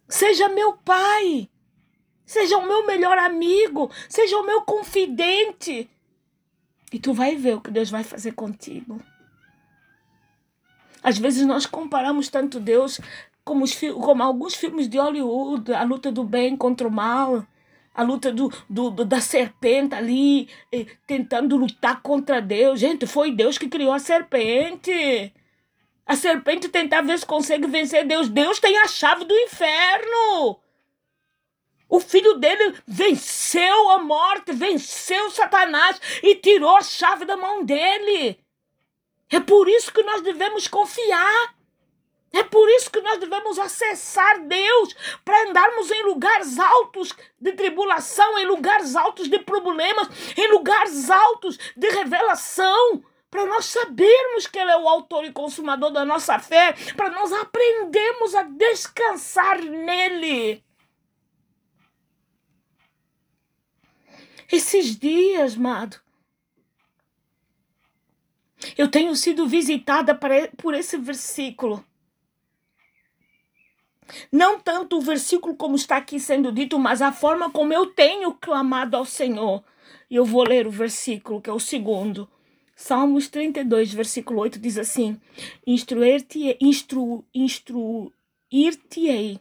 Seja 0.09 0.49
meu 0.49 0.73
Pai. 0.79 1.50
Seja 2.31 2.57
o 2.59 2.65
meu 2.65 2.87
melhor 2.87 3.19
amigo, 3.19 3.91
seja 4.09 4.39
o 4.39 4.47
meu 4.47 4.63
confidente. 4.63 5.91
E 6.93 6.97
tu 7.01 7.13
vai 7.13 7.35
ver 7.35 7.57
o 7.57 7.61
que 7.61 7.73
Deus 7.73 7.91
vai 7.91 8.05
fazer 8.05 8.35
contigo. 8.35 9.03
Às 11.03 11.19
vezes 11.19 11.45
nós 11.45 11.67
comparamos 11.67 12.29
tanto 12.29 12.61
Deus 12.61 13.01
como, 13.43 13.65
os, 13.65 13.75
como 13.75 14.23
alguns 14.23 14.55
filmes 14.55 14.89
de 14.89 14.97
Hollywood, 14.97 15.73
a 15.75 15.83
luta 15.83 16.13
do 16.13 16.23
bem 16.23 16.57
contra 16.57 16.87
o 16.87 16.91
mal, 16.91 17.45
a 17.93 18.03
luta 18.05 18.31
do, 18.31 18.49
do, 18.69 18.91
do, 18.91 19.05
da 19.05 19.21
serpente 19.21 19.97
ali, 19.97 20.49
eh, 20.71 20.87
tentando 21.09 21.57
lutar 21.57 22.01
contra 22.01 22.41
Deus. 22.41 22.79
Gente, 22.79 23.09
foi 23.09 23.33
Deus 23.33 23.59
que 23.59 23.69
criou 23.69 23.93
a 23.93 23.99
serpente. 23.99 25.35
A 26.07 26.15
serpente 26.15 26.69
tentar 26.69 27.03
ver 27.03 27.19
se 27.19 27.27
consegue 27.27 27.67
vencer 27.67 28.07
Deus. 28.07 28.29
Deus 28.29 28.61
tem 28.61 28.79
a 28.79 28.87
chave 28.87 29.25
do 29.25 29.35
inferno. 29.35 30.61
O 31.91 31.99
filho 31.99 32.35
dele 32.35 32.77
venceu 32.87 33.91
a 33.91 33.99
morte, 33.99 34.53
venceu 34.53 35.29
Satanás 35.31 36.01
e 36.23 36.37
tirou 36.37 36.77
a 36.77 36.83
chave 36.83 37.25
da 37.25 37.37
mão 37.37 37.65
dele. 37.65 38.39
É 39.29 39.41
por 39.41 39.69
isso 39.69 39.93
que 39.93 40.05
nós 40.05 40.23
devemos 40.23 40.69
confiar. 40.69 41.55
É 42.33 42.45
por 42.45 42.69
isso 42.71 42.89
que 42.93 43.01
nós 43.01 43.19
devemos 43.19 43.59
acessar 43.59 44.47
Deus 44.47 44.95
para 45.25 45.49
andarmos 45.49 45.91
em 45.91 46.05
lugares 46.05 46.61
altos 46.61 47.13
de 47.41 47.53
tribulação, 47.55 48.39
em 48.39 48.47
lugares 48.47 48.95
altos 48.95 49.29
de 49.29 49.41
problemas, 49.41 50.09
em 50.37 50.47
lugares 50.47 51.11
altos 51.11 51.59
de 51.77 51.89
revelação, 51.89 53.03
para 53.29 53.47
nós 53.47 53.65
sabermos 53.65 54.47
que 54.47 54.61
Ele 54.61 54.71
é 54.71 54.77
o 54.77 54.89
autor 54.89 55.25
e 55.25 55.33
consumador 55.33 55.91
da 55.91 56.05
nossa 56.05 56.39
fé, 56.39 56.73
para 56.97 57.11
nós 57.11 57.33
aprendermos 57.33 58.37
a 58.37 58.45
descansar 58.45 59.61
nele. 59.61 60.65
Esses 64.51 64.97
dias, 64.97 65.57
amado, 65.57 66.01
Eu 68.77 68.91
tenho 68.91 69.15
sido 69.17 69.47
visitada 69.47 70.19
por 70.57 70.75
esse 70.75 70.99
versículo. 70.99 71.85
Não 74.31 74.59
tanto 74.59 74.99
o 74.99 75.01
versículo 75.01 75.55
como 75.55 75.77
está 75.77 75.97
aqui 75.97 76.19
sendo 76.19 76.53
dito, 76.53 76.79
mas 76.79 77.01
a 77.01 77.13
forma 77.13 77.51
como 77.51 77.73
eu 77.73 77.87
tenho 77.87 78.35
clamado 78.35 78.97
ao 78.97 79.05
Senhor. 79.05 79.63
E 80.11 80.17
eu 80.17 80.25
vou 80.25 80.43
ler 80.43 80.67
o 80.67 80.71
versículo, 80.71 81.41
que 81.41 81.49
é 81.49 81.53
o 81.53 81.61
segundo. 81.61 82.29
Salmos 82.75 83.29
32, 83.29 83.95
versículo 83.95 84.41
8 84.41 84.59
diz 84.59 84.77
assim: 84.79 85.21
Instruir-te-ei, 85.67 86.57
instru, 86.61 87.25
instruir-te-ei, 87.33 89.39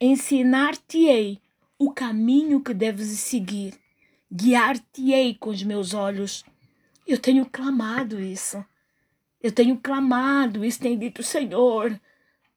ensinar-te-ei 0.00 1.40
o 1.78 1.92
caminho 1.92 2.62
que 2.62 2.72
deves 2.72 3.08
seguir, 3.18 3.74
guiar-te-ei 4.34 5.34
com 5.34 5.50
os 5.50 5.62
meus 5.62 5.94
olhos. 5.94 6.44
Eu 7.06 7.18
tenho 7.18 7.46
clamado 7.46 8.20
isso. 8.20 8.64
Eu 9.40 9.52
tenho 9.52 9.76
clamado 9.78 10.64
isso, 10.64 10.80
tenho 10.80 10.98
dito, 10.98 11.22
Senhor, 11.22 12.00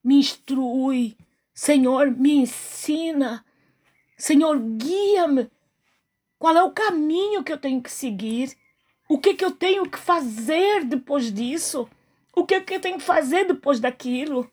me 0.02 0.16
instrui, 0.16 1.18
Senhor, 1.54 2.10
me 2.12 2.38
ensina, 2.38 3.44
Senhor, 4.18 4.58
guia-me. 4.58 5.52
Qual 6.40 6.56
é 6.56 6.64
o 6.64 6.72
caminho 6.72 7.44
que 7.44 7.52
eu 7.52 7.58
tenho 7.58 7.82
que 7.82 7.92
seguir? 7.92 8.56
O 9.10 9.20
que, 9.20 9.34
que 9.34 9.44
eu 9.44 9.52
tenho 9.52 9.90
que 9.90 9.98
fazer 9.98 10.86
depois 10.86 11.32
disso? 11.32 11.90
O 12.34 12.46
que, 12.46 12.62
que 12.62 12.76
eu 12.76 12.80
tenho 12.80 12.98
que 12.98 13.04
fazer 13.04 13.46
depois 13.46 13.80
daquilo? 13.80 14.50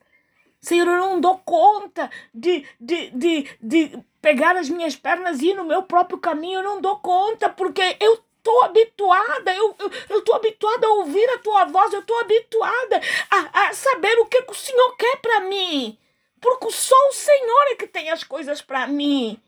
Senhor, 0.60 0.88
eu 0.88 0.96
não 0.96 1.20
dou 1.20 1.38
conta 1.38 2.10
de, 2.32 2.64
de, 2.80 3.10
de, 3.10 3.46
de 3.62 3.98
pegar 4.24 4.56
as 4.56 4.70
minhas 4.70 4.96
pernas 4.96 5.42
e 5.42 5.50
ir 5.50 5.54
no 5.54 5.64
meu 5.64 5.82
próprio 5.82 6.16
caminho. 6.16 6.60
Eu 6.60 6.62
não 6.62 6.80
dou 6.80 6.96
conta 6.96 7.46
porque 7.50 7.82
eu 8.00 8.14
estou 8.14 8.62
habituada, 8.62 9.54
eu 9.54 9.76
estou 10.18 10.34
habituada 10.34 10.86
a 10.86 10.94
ouvir 10.94 11.28
a 11.28 11.38
tua 11.40 11.66
voz, 11.66 11.92
eu 11.92 12.00
estou 12.00 12.18
habituada 12.20 13.02
a, 13.30 13.68
a 13.68 13.74
saber 13.74 14.18
o 14.20 14.24
que, 14.24 14.40
que 14.40 14.52
o 14.52 14.54
Senhor 14.54 14.96
quer 14.96 15.18
para 15.18 15.40
mim. 15.40 15.98
Porque 16.40 16.70
só 16.70 16.96
o 17.10 17.12
Senhor 17.12 17.72
é 17.72 17.74
que 17.74 17.86
tem 17.86 18.08
as 18.08 18.24
coisas 18.24 18.62
para 18.62 18.86
mim. 18.86 19.38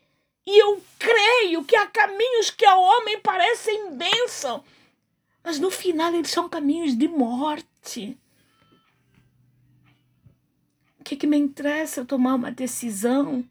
E 0.45 0.61
eu 0.61 0.79
creio 0.99 1.63
que 1.63 1.75
há 1.75 1.87
caminhos 1.87 2.51
que 2.51 2.65
ao 2.65 2.79
homem 2.79 3.19
parecem 3.19 3.95
bênção, 3.95 4.63
mas 5.43 5.57
no 5.57 5.71
final 5.71 6.13
eles 6.13 6.29
são 6.29 6.47
caminhos 6.47 6.95
de 6.95 7.07
morte. 7.07 8.15
O 10.99 11.03
que, 11.03 11.15
que 11.15 11.25
me 11.25 11.37
interessa 11.37 12.05
tomar 12.05 12.35
uma 12.35 12.51
decisão? 12.51 13.43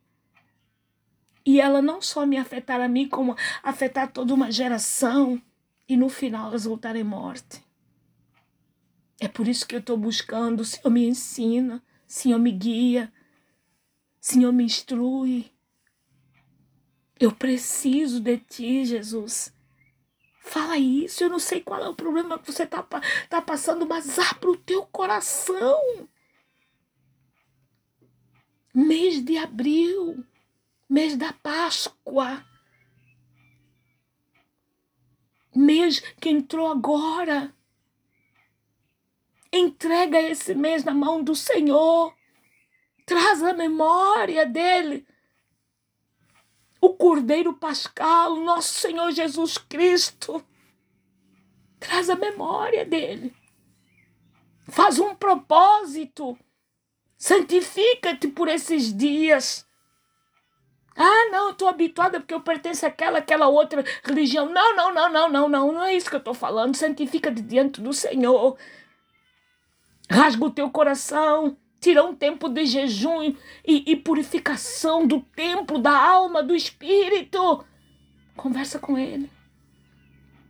E 1.47 1.61
ela 1.61 1.81
não 1.81 2.03
só 2.03 2.27
me 2.27 2.37
afetar 2.37 2.81
a 2.81 2.89
mim, 2.89 3.09
como 3.09 3.37
afetar 3.63 4.13
toda 4.13 4.35
uma 4.35 4.51
geração 4.51 5.41
e 5.89 5.97
no 5.97 6.09
final 6.09 6.51
resultar 6.51 6.97
em 6.97 7.05
morte. 7.05 7.65
É 9.21 9.29
por 9.29 9.47
isso 9.47 9.65
que 9.65 9.77
eu 9.77 9.79
estou 9.79 9.97
buscando, 9.97 10.61
o 10.61 10.65
Senhor 10.65 10.91
me 10.91 11.07
ensina, 11.07 11.77
o 11.77 12.13
Senhor 12.13 12.41
me 12.41 12.51
guia, 12.51 13.13
o 14.21 14.27
Senhor 14.27 14.53
me 14.53 14.65
instrui. 14.65 15.53
Eu 17.19 17.31
preciso 17.31 18.19
de 18.21 18.39
Ti, 18.39 18.85
Jesus. 18.85 19.55
Fala 20.41 20.77
isso, 20.77 21.23
eu 21.23 21.31
não 21.31 21.39
sei 21.39 21.61
qual 21.61 21.81
é 21.81 21.89
o 21.89 21.95
problema 21.95 22.41
que 22.41 22.53
você 22.53 22.65
está 22.65 22.83
tá 22.83 23.41
passando, 23.41 23.87
mas 23.87 24.19
abra 24.19 24.51
o 24.51 24.57
teu 24.57 24.85
coração. 24.87 26.09
Mês 28.75 29.25
de 29.25 29.39
abril 29.39 30.25
mês 30.89 31.17
da 31.17 31.33
Páscoa, 31.33 32.45
mês 35.55 36.01
que 36.21 36.29
entrou 36.29 36.71
agora. 36.71 37.55
Entrega 39.53 40.21
esse 40.21 40.55
mês 40.55 40.85
na 40.85 40.93
mão 40.93 41.23
do 41.23 41.35
Senhor. 41.35 42.15
Traz 43.07 43.43
a 43.43 43.55
memória 43.55 44.45
dele. 44.45 45.07
O 46.81 46.95
Cordeiro 46.95 47.55
Pascal, 47.55 48.37
nosso 48.37 48.75
Senhor 48.75 49.11
Jesus 49.13 49.57
Cristo. 49.57 50.45
Traz 51.81 52.11
a 52.11 52.17
memória 52.17 52.85
dele. 52.85 53.35
Faz 54.69 54.99
um 54.99 55.15
propósito. 55.15 56.39
Santifica-te 57.17 58.29
por 58.29 58.49
esses 58.49 58.95
dias. 58.95 59.66
Ah, 60.97 61.29
não, 61.31 61.47
eu 61.47 61.51
estou 61.51 61.69
habituada 61.69 62.21
porque 62.21 62.33
eu 62.33 62.41
pertenço 62.41 62.87
àquela, 62.87 63.19
àquela 63.19 63.49
outra 63.49 63.85
religião. 64.03 64.49
Não, 64.49 64.75
não, 64.75 64.95
não, 64.95 65.13
não, 65.13 65.29
não, 65.29 65.49
não, 65.49 65.73
não 65.73 65.85
é 65.85 65.95
isso 65.95 66.09
que 66.09 66.17
eu 66.17 66.21
estou 66.21 66.35
falando. 66.35 66.75
Santifica-te 66.75 67.43
diante 67.43 67.81
do 67.81 67.93
Senhor. 67.93 68.57
Rasga 70.11 70.45
o 70.45 70.51
teu 70.51 70.71
coração. 70.71 71.57
Tira 71.79 72.03
um 72.03 72.15
tempo 72.15 72.49
de 72.49 72.65
jejum 72.65 73.35
e, 73.67 73.85
e 73.87 73.95
purificação 73.95 75.07
do 75.07 75.21
templo, 75.21 75.79
da 75.79 75.93
alma, 75.93 76.43
do 76.43 76.57
espírito. 76.57 77.65
Conversa 78.35 78.79
com 78.79 78.97
Ele. 78.97 79.31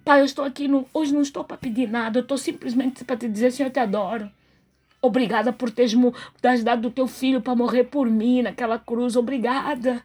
Pai, 0.04 0.20
eu 0.20 0.24
estou 0.24 0.44
aqui, 0.44 0.68
no, 0.68 0.86
hoje 0.94 1.12
não 1.12 1.20
estou 1.20 1.42
para 1.42 1.56
pedir 1.56 1.88
nada, 1.88 2.20
eu 2.20 2.22
estou 2.22 2.38
simplesmente 2.38 3.04
para 3.04 3.16
te 3.16 3.28
dizer, 3.28 3.50
Senhor, 3.50 3.68
eu 3.68 3.72
te 3.72 3.80
adoro. 3.80 4.30
Obrigada 5.02 5.52
por 5.52 5.68
teres 5.70 5.94
dado 6.62 6.86
o 6.86 6.90
teu 6.92 7.08
filho 7.08 7.40
para 7.40 7.56
morrer 7.56 7.84
por 7.84 8.08
mim 8.08 8.42
naquela 8.42 8.78
cruz. 8.78 9.16
Obrigada. 9.16 10.02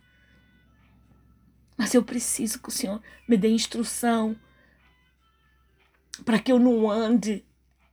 Mas 1.81 1.95
eu 1.95 2.03
preciso 2.03 2.61
que 2.61 2.69
o 2.69 2.71
Senhor 2.71 3.01
me 3.27 3.35
dê 3.35 3.49
instrução 3.49 4.39
para 6.23 6.37
que 6.37 6.51
eu 6.51 6.59
não 6.59 6.91
ande 6.91 7.43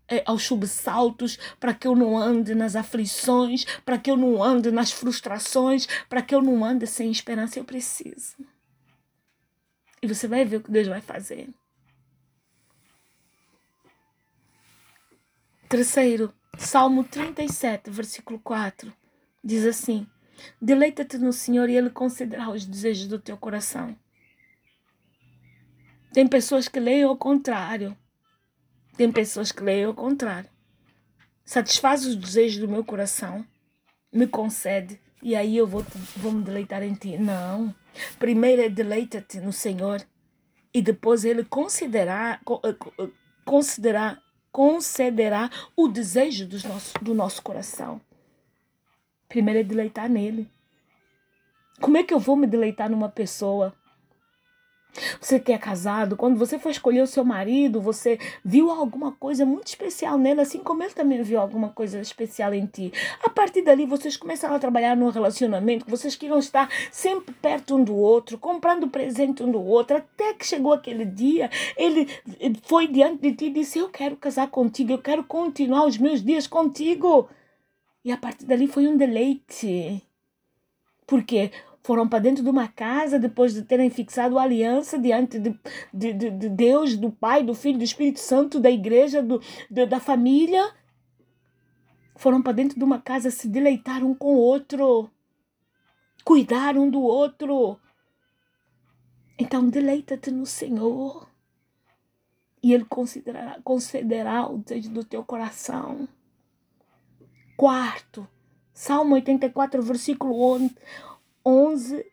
é, 0.06 0.22
aos 0.26 0.42
subsaltos, 0.42 1.38
para 1.58 1.72
que 1.72 1.88
eu 1.88 1.96
não 1.96 2.18
ande 2.18 2.54
nas 2.54 2.76
aflições, 2.76 3.64
para 3.86 3.96
que 3.96 4.10
eu 4.10 4.16
não 4.18 4.42
ande 4.42 4.70
nas 4.70 4.92
frustrações, 4.92 5.88
para 6.06 6.20
que 6.20 6.34
eu 6.34 6.42
não 6.42 6.62
ande 6.62 6.86
sem 6.86 7.10
esperança. 7.10 7.58
Eu 7.58 7.64
preciso. 7.64 8.36
E 10.02 10.06
você 10.06 10.28
vai 10.28 10.44
ver 10.44 10.58
o 10.58 10.62
que 10.62 10.70
Deus 10.70 10.86
vai 10.86 11.00
fazer. 11.00 11.48
Terceiro, 15.66 16.34
Salmo 16.58 17.04
37, 17.04 17.90
versículo 17.90 18.38
4, 18.38 18.92
diz 19.42 19.64
assim: 19.64 20.06
Deleita-te 20.60 21.18
no 21.18 21.32
Senhor 21.32 21.68
e 21.68 21.76
Ele 21.76 21.90
concederá 21.90 22.50
os 22.50 22.64
desejos 22.64 23.06
do 23.06 23.18
teu 23.18 23.36
coração. 23.36 23.96
Tem 26.12 26.26
pessoas 26.26 26.68
que 26.68 26.80
leem 26.80 27.04
o 27.04 27.16
contrário. 27.16 27.96
Tem 28.96 29.12
pessoas 29.12 29.52
que 29.52 29.62
leem 29.62 29.86
o 29.86 29.94
contrário. 29.94 30.50
Satisfaz 31.44 32.04
os 32.04 32.16
desejos 32.16 32.58
do 32.60 32.68
meu 32.68 32.84
coração, 32.84 33.44
me 34.12 34.26
concede, 34.26 35.00
e 35.22 35.34
aí 35.34 35.56
eu 35.56 35.66
vou, 35.66 35.84
vou 36.16 36.32
me 36.32 36.42
deleitar 36.42 36.82
em 36.82 36.94
ti. 36.94 37.16
Não. 37.16 37.74
Primeiro 38.18 38.62
é 38.62 38.68
deleita-te 38.68 39.40
no 39.40 39.52
Senhor, 39.52 40.04
e 40.74 40.82
depois 40.82 41.24
Ele 41.24 41.44
considerar, 41.44 42.40
eh, 42.64 42.76
eh, 42.98 43.08
considerar, 43.44 44.20
concederá 44.52 45.50
o 45.76 45.88
desejo 45.88 46.46
do 46.46 46.58
nosso, 46.68 46.98
do 47.00 47.14
nosso 47.14 47.42
coração. 47.42 48.00
Primeiro 49.28 49.60
é 49.60 49.62
deleitar 49.62 50.08
nele. 50.08 50.50
Como 51.80 51.96
é 51.96 52.02
que 52.02 52.12
eu 52.12 52.18
vou 52.18 52.36
me 52.36 52.46
deleitar 52.46 52.90
numa 52.90 53.08
pessoa? 53.08 53.74
Você 55.20 55.38
que 55.38 55.52
é 55.52 55.58
casado, 55.58 56.16
quando 56.16 56.38
você 56.38 56.58
for 56.58 56.70
escolher 56.70 57.02
o 57.02 57.06
seu 57.06 57.24
marido, 57.24 57.80
você 57.80 58.18
viu 58.44 58.70
alguma 58.70 59.12
coisa 59.12 59.44
muito 59.44 59.68
especial 59.68 60.18
nele, 60.18 60.40
assim 60.40 60.58
como 60.58 60.82
ele 60.82 60.92
também 60.92 61.22
viu 61.22 61.40
alguma 61.40 61.68
coisa 61.68 62.00
especial 62.00 62.52
em 62.54 62.66
ti. 62.66 62.92
A 63.22 63.28
partir 63.28 63.62
dali, 63.62 63.86
vocês 63.86 64.16
começaram 64.16 64.56
a 64.56 64.58
trabalhar 64.58 64.96
num 64.96 65.10
relacionamento, 65.10 65.84
vocês 65.88 66.16
queriam 66.16 66.38
estar 66.38 66.68
sempre 66.90 67.34
perto 67.34 67.76
um 67.76 67.84
do 67.84 67.94
outro, 67.94 68.38
comprando 68.38 68.88
presente 68.88 69.42
um 69.42 69.50
do 69.50 69.62
outro, 69.62 69.98
até 69.98 70.32
que 70.32 70.46
chegou 70.46 70.72
aquele 70.72 71.04
dia, 71.04 71.50
ele 71.76 72.08
foi 72.62 72.88
diante 72.88 73.22
de 73.22 73.32
ti 73.32 73.44
e 73.46 73.50
disse: 73.50 73.78
Eu 73.78 73.88
quero 73.88 74.16
casar 74.16 74.48
contigo, 74.48 74.92
eu 74.92 74.98
quero 74.98 75.22
continuar 75.22 75.86
os 75.86 75.98
meus 75.98 76.24
dias 76.24 76.46
contigo. 76.46 77.28
E 78.08 78.12
a 78.12 78.16
partir 78.16 78.46
dali 78.46 78.66
foi 78.66 78.88
um 78.88 78.96
deleite. 78.96 80.02
Porque 81.06 81.52
foram 81.82 82.08
para 82.08 82.20
dentro 82.20 82.42
de 82.42 82.48
uma 82.48 82.66
casa 82.66 83.18
depois 83.18 83.52
de 83.52 83.60
terem 83.60 83.90
fixado 83.90 84.38
aliança 84.38 84.98
diante 84.98 85.38
de, 85.38 85.54
de, 85.92 86.14
de, 86.14 86.30
de 86.30 86.48
Deus, 86.48 86.96
do 86.96 87.12
Pai, 87.12 87.42
do 87.42 87.52
Filho, 87.54 87.76
do 87.76 87.84
Espírito 87.84 88.18
Santo, 88.18 88.60
da 88.60 88.70
igreja, 88.70 89.22
do, 89.22 89.42
de, 89.70 89.84
da 89.84 90.00
família. 90.00 90.72
Foram 92.16 92.40
para 92.40 92.54
dentro 92.54 92.78
de 92.78 92.82
uma 92.82 92.98
casa 92.98 93.30
se 93.30 93.46
deleitar 93.46 94.02
um 94.02 94.14
com 94.14 94.36
o 94.36 94.38
outro, 94.38 95.10
cuidar 96.24 96.78
um 96.78 96.88
do 96.88 97.02
outro. 97.02 97.78
Então, 99.38 99.68
deleita-te 99.68 100.30
no 100.30 100.46
Senhor 100.46 101.28
e 102.62 102.72
Ele 102.72 102.86
concederá, 102.86 103.60
concederá 103.62 104.50
o 104.50 104.56
desejo 104.56 104.88
do 104.88 105.04
teu 105.04 105.22
coração. 105.22 106.08
Quarto, 107.58 108.24
Salmo 108.72 109.16
84, 109.16 109.82
versículo 109.82 110.60
11. 111.44 112.06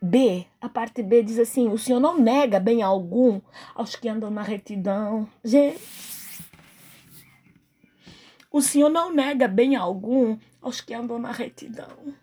B, 0.00 0.46
a 0.60 0.68
parte 0.68 1.02
B 1.02 1.20
diz 1.24 1.36
assim: 1.36 1.68
o 1.68 1.76
Senhor 1.76 1.98
não 1.98 2.16
nega 2.16 2.60
bem 2.60 2.80
algum 2.80 3.40
aos 3.74 3.96
que 3.96 4.08
andam 4.08 4.30
na 4.30 4.42
retidão. 4.42 5.28
Gente, 5.42 5.80
o 8.52 8.62
Senhor 8.62 8.88
não 8.88 9.12
nega 9.12 9.48
bem 9.48 9.74
algum 9.74 10.38
aos 10.62 10.80
que 10.80 10.94
andam 10.94 11.18
na 11.18 11.32
retidão. 11.32 12.14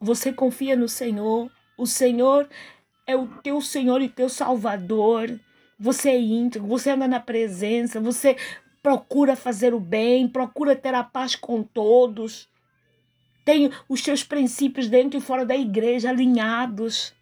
Você 0.00 0.32
confia 0.32 0.76
no 0.76 0.88
Senhor, 0.88 1.50
o 1.76 1.84
Senhor 1.84 2.48
é 3.04 3.16
o 3.16 3.26
teu 3.42 3.60
Senhor 3.60 4.00
e 4.00 4.08
teu 4.08 4.28
Salvador. 4.28 5.40
Você 5.80 6.10
é 6.10 6.20
íntegro, 6.20 6.68
você 6.68 6.90
anda 6.90 7.08
na 7.08 7.18
presença, 7.18 8.00
você 8.00 8.36
procura 8.86 9.34
fazer 9.34 9.74
o 9.74 9.80
bem, 9.80 10.28
procura 10.28 10.76
ter 10.76 10.94
a 10.94 11.02
paz 11.02 11.34
com 11.34 11.60
todos 11.60 12.48
tem 13.44 13.72
os 13.88 14.00
seus 14.00 14.24
princípios 14.24 14.88
dentro 14.88 15.18
e 15.18 15.22
fora 15.22 15.44
da 15.46 15.56
igreja 15.56 16.10
alinhados. 16.10 17.12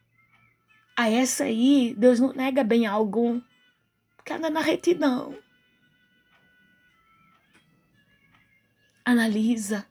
A 0.95 1.11
essa 1.11 1.45
aí, 1.45 1.95
Deus 1.99 2.21
não 2.21 2.33
nega 2.33 2.63
bem 2.63 2.87
algum, 2.87 3.43
porque 4.15 4.33
anda 4.33 4.49
na 4.49 4.61
retidão. 4.61 5.37
Analisa 9.05 9.87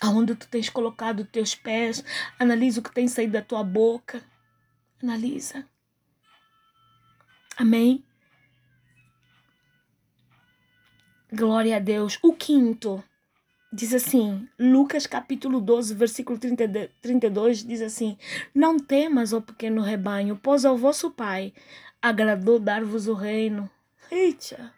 aonde 0.00 0.34
tu 0.34 0.48
tens 0.48 0.68
colocado 0.68 1.24
teus 1.24 1.54
pés, 1.54 2.04
analisa 2.36 2.80
o 2.80 2.82
que 2.82 2.92
tem 2.92 3.06
saído 3.06 3.34
da 3.34 3.42
tua 3.42 3.62
boca. 3.62 4.20
Analisa. 5.00 5.64
Amém? 7.56 8.04
Glória 11.34 11.76
a 11.76 11.78
Deus. 11.78 12.18
O 12.22 12.34
quinto 12.34 13.02
diz 13.72 13.94
assim, 13.94 14.46
Lucas 14.58 15.06
capítulo 15.06 15.62
12, 15.62 15.94
versículo 15.94 16.38
30, 16.38 16.90
32, 17.00 17.64
diz 17.64 17.80
assim: 17.80 18.18
Não 18.54 18.78
temas, 18.78 19.32
ó 19.32 19.40
pequeno 19.40 19.80
rebanho, 19.80 20.38
pois 20.42 20.66
ao 20.66 20.76
vosso 20.76 21.10
Pai 21.10 21.54
agradou 22.02 22.58
dar-vos 22.58 23.08
o 23.08 23.14
reino. 23.14 23.70
Eita! 24.10 24.74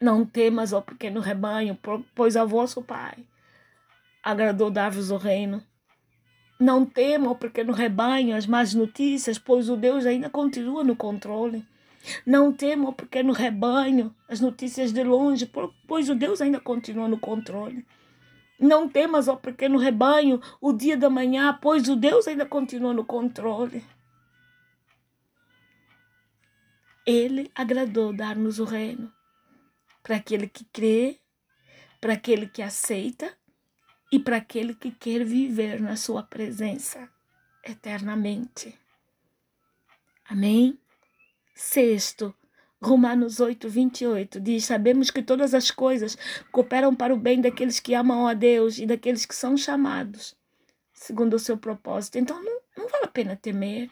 Não 0.00 0.26
temas, 0.26 0.72
ó 0.72 0.80
pequeno 0.80 1.20
rebanho, 1.20 1.78
pois 2.12 2.34
ao 2.34 2.48
vosso 2.48 2.82
Pai 2.82 3.14
agradou 4.24 4.72
dar-vos 4.72 5.12
o 5.12 5.16
reino. 5.16 5.62
Não 6.58 6.84
temam, 6.84 7.30
ó 7.30 7.34
pequeno 7.34 7.72
rebanho, 7.72 8.34
as 8.34 8.44
más 8.44 8.74
notícias, 8.74 9.38
pois 9.38 9.68
o 9.68 9.76
Deus 9.76 10.04
ainda 10.04 10.28
continua 10.28 10.82
no 10.82 10.96
controle. 10.96 11.64
Não 12.24 12.52
tema 12.52 12.88
o 12.88 12.92
pequeno 12.92 13.32
rebanho, 13.32 14.14
as 14.28 14.40
notícias 14.40 14.92
de 14.92 15.04
longe, 15.04 15.50
pois 15.86 16.08
o 16.08 16.14
Deus 16.14 16.40
ainda 16.40 16.60
continua 16.60 17.08
no 17.08 17.18
controle. 17.18 17.86
Não 18.58 18.88
temas, 18.88 19.28
ó 19.28 19.36
pequeno 19.36 19.78
rebanho, 19.78 20.40
o 20.60 20.72
dia 20.72 20.96
da 20.96 21.08
manhã, 21.08 21.58
pois 21.60 21.88
o 21.88 21.96
Deus 21.96 22.26
ainda 22.26 22.44
continua 22.46 22.92
no 22.92 23.04
controle. 23.04 23.84
Ele 27.06 27.50
agradou 27.54 28.12
dar-nos 28.12 28.58
o 28.58 28.64
reino 28.64 29.12
para 30.02 30.16
aquele 30.16 30.48
que 30.48 30.64
crê, 30.64 31.18
para 32.00 32.14
aquele 32.14 32.46
que 32.46 32.62
aceita 32.62 33.36
e 34.12 34.18
para 34.18 34.36
aquele 34.36 34.74
que 34.74 34.90
quer 34.90 35.24
viver 35.24 35.80
na 35.80 35.96
sua 35.96 36.22
presença 36.22 37.08
eternamente. 37.64 38.78
Amém? 40.28 40.79
Sexto, 41.62 42.34
Romanos 42.82 43.38
8, 43.38 43.68
28 43.68 44.40
diz: 44.40 44.64
Sabemos 44.64 45.10
que 45.10 45.22
todas 45.22 45.52
as 45.52 45.70
coisas 45.70 46.16
cooperam 46.50 46.96
para 46.96 47.12
o 47.12 47.18
bem 47.18 47.38
daqueles 47.38 47.78
que 47.78 47.92
amam 47.92 48.26
a 48.26 48.32
Deus 48.32 48.78
e 48.78 48.86
daqueles 48.86 49.26
que 49.26 49.34
são 49.34 49.58
chamados, 49.58 50.34
segundo 50.94 51.34
o 51.34 51.38
seu 51.38 51.58
propósito. 51.58 52.16
Então 52.16 52.42
não, 52.42 52.60
não 52.78 52.88
vale 52.88 53.04
a 53.04 53.08
pena 53.08 53.36
temer. 53.36 53.90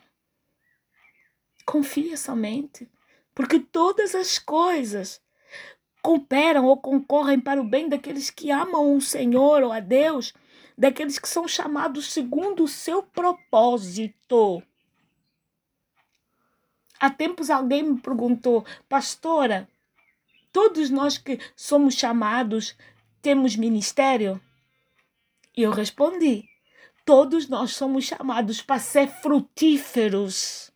Confia 1.67 2.17
somente, 2.17 2.91
porque 3.35 3.61
todas 3.61 4.15
as 4.15 4.39
coisas 4.39 5.21
cooperam 6.03 6.65
ou 6.65 6.79
concorrem 6.79 7.39
para 7.39 7.61
o 7.61 7.69
bem 7.69 7.87
daqueles 7.87 8.31
que 8.31 8.51
amam 8.51 8.97
o 8.97 9.01
Senhor 9.01 9.63
ou 9.63 9.73
a 9.73 9.81
Deus, 9.81 10.33
daqueles 10.77 11.19
que 11.19 11.29
são 11.29 11.47
chamados 11.47 12.15
segundo 12.15 12.65
o 12.65 12.69
seu 12.69 13.03
propósito. 13.03 14.63
Há 17.01 17.11
tempos 17.11 17.51
alguém 17.51 17.83
me 17.83 18.01
perguntou, 18.01 18.65
pastora, 18.89 19.69
todos 20.53 20.91
nós 20.91 21.17
que 21.17 21.39
somos 21.55 21.95
chamados 21.95 22.77
temos 23.23 23.57
ministério? 23.57 24.41
E 25.57 25.63
eu 25.63 25.71
respondi, 25.71 26.45
todos 27.05 27.49
nós 27.49 27.75
somos 27.75 28.05
chamados 28.05 28.61
para 28.61 28.81
ser 28.81 29.09
frutíferos. 29.09 30.68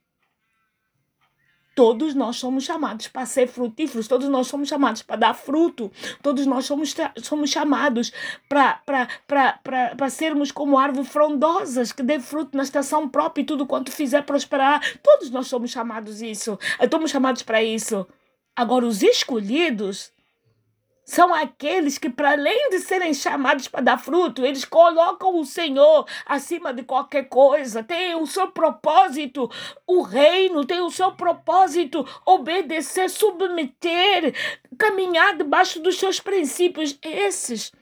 Todos 1.74 2.14
nós 2.14 2.36
somos 2.36 2.64
chamados 2.64 3.08
para 3.08 3.24
ser 3.24 3.48
frutíferos, 3.48 4.06
todos 4.06 4.28
nós 4.28 4.46
somos 4.46 4.68
chamados 4.68 5.02
para 5.02 5.16
dar 5.16 5.34
fruto, 5.34 5.90
todos 6.22 6.44
nós 6.44 6.66
somos, 6.66 6.94
somos 7.22 7.50
chamados 7.50 8.12
para 8.48 10.10
sermos 10.10 10.52
como 10.52 10.78
árvores 10.78 11.08
frondosas 11.08 11.92
que 11.92 12.02
dê 12.02 12.20
fruto 12.20 12.56
na 12.56 12.62
estação 12.62 13.08
própria 13.08 13.42
e 13.42 13.46
tudo 13.46 13.66
quanto 13.66 13.90
fizer 13.90 14.22
prosperar. 14.22 14.82
Todos 15.02 15.30
nós 15.30 15.46
somos 15.46 15.70
chamados 15.70 16.20
isso, 16.20 16.58
estamos 16.80 17.10
chamados 17.10 17.42
para 17.42 17.62
isso. 17.62 18.06
Agora, 18.54 18.86
os 18.86 19.02
escolhidos 19.02 20.12
são 21.04 21.34
aqueles 21.34 21.98
que, 21.98 22.08
para 22.08 22.32
além 22.32 22.70
de 22.70 22.78
serem 22.78 23.12
chamados 23.12 23.66
para 23.66 23.80
dar 23.80 23.98
fruto, 23.98 24.44
eles 24.46 24.64
colocam 24.64 25.36
o 25.38 25.44
Senhor 25.44 26.06
acima 26.24 26.72
de 26.72 26.84
qualquer 26.84 27.24
coisa, 27.28 27.82
tem 27.82 28.14
o 28.14 28.26
seu 28.26 28.50
propósito, 28.52 29.50
o 29.86 30.02
reino 30.02 30.64
tem 30.64 30.80
o 30.80 30.90
seu 30.90 31.12
propósito, 31.12 32.06
obedecer, 32.24 33.10
submeter, 33.10 34.34
caminhar 34.78 35.36
debaixo 35.36 35.80
dos 35.80 35.98
seus 35.98 36.20
princípios. 36.20 36.96
Esses, 37.02 37.72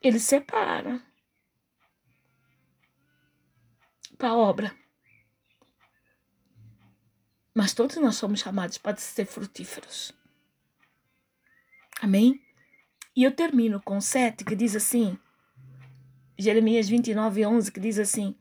ele 0.00 0.18
separa 0.18 1.00
para 4.18 4.30
a 4.30 4.36
obra. 4.36 4.74
Mas 7.54 7.74
todos 7.74 7.96
nós 7.96 8.16
somos 8.16 8.40
chamados 8.40 8.78
para 8.78 8.96
ser 8.96 9.26
frutíferos. 9.26 10.12
Amém? 12.02 12.40
E 13.14 13.22
eu 13.22 13.30
termino 13.30 13.80
com 13.80 14.00
7, 14.00 14.44
que 14.44 14.56
diz 14.56 14.74
assim, 14.74 15.16
Jeremias 16.36 16.88
29, 16.88 17.46
11, 17.46 17.70
que 17.70 17.78
diz 17.78 17.96
assim: 17.96 18.34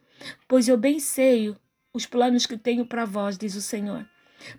Pois 0.47 0.67
eu 0.67 0.75
bem 0.75 0.99
sei 0.99 1.55
os 1.93 2.07
planos 2.07 2.47
que 2.47 2.57
tenho 2.57 2.87
para 2.87 3.05
vós, 3.05 3.37
diz 3.37 3.53
o 3.53 3.61
Senhor, 3.61 4.03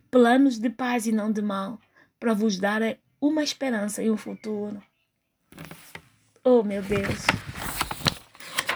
planos 0.08 0.56
de 0.56 0.70
paz 0.70 1.04
e 1.08 1.10
não 1.10 1.32
de 1.32 1.42
mal, 1.42 1.80
para 2.20 2.32
vos 2.32 2.58
dar 2.58 2.80
uma 3.20 3.42
esperança 3.42 4.04
e 4.04 4.08
um 4.08 4.16
futuro. 4.16 4.80
Oh, 6.44 6.62
meu 6.62 6.80
Deus! 6.80 7.26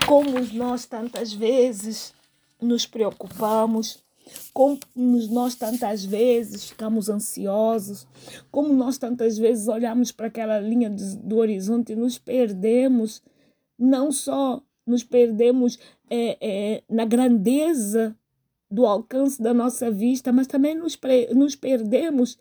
Como 0.09 0.41
nós 0.55 0.87
tantas 0.87 1.33
vezes 1.33 2.13
nos 2.61 2.85
preocupamos 2.85 4.05
como 4.53 4.79
nós 5.31 5.55
tantas 5.55 6.05
vezes 6.05 6.71
ficamos 6.71 7.09
ansiosos, 7.09 8.07
como 8.51 8.73
nós 8.73 8.99
tantas 8.99 9.39
vezes 9.39 9.69
olhamos 9.69 10.11
para 10.11 10.27
aquela 10.27 10.59
linha 10.59 10.91
do, 10.91 11.37
horizonte 11.37 11.93
e 11.93 11.97
nos 11.97 12.19
perdemos, 12.19 13.23
não 13.79 14.11
só 14.11 14.63
nos 14.87 15.05
perdemos 15.05 15.79
é, 16.11 16.39
é, 16.41 16.83
na 16.89 17.05
grandeza 17.05 18.17
do 18.71 18.85
alcance 18.85 19.41
da 19.41 19.55
nossa 19.55 19.91
vista, 19.91 20.33
mas 20.33 20.47
também 20.47 20.75
nos, 20.75 20.99
nos 21.35 21.55
perdemos 21.55 22.39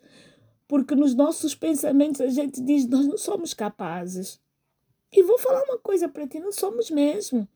porque 0.68 0.94
nos 0.94 1.14
nossos 1.14 1.54
pensamentos 1.54 2.20
a 2.20 2.28
gente 2.28 2.60
diz: 2.60 2.86
nós 2.88 3.06
não 3.06 3.16
somos 3.16 3.54
capazes. 3.54 4.40
E 5.12 5.22
vou 5.22 5.38
falar 5.38 5.62
uma 5.64 5.78
coisa 5.78 6.08
para 6.08 6.26
ti: 6.26 6.40
não 6.40 6.52
somos 6.52 6.90
mesmo. 6.90 7.48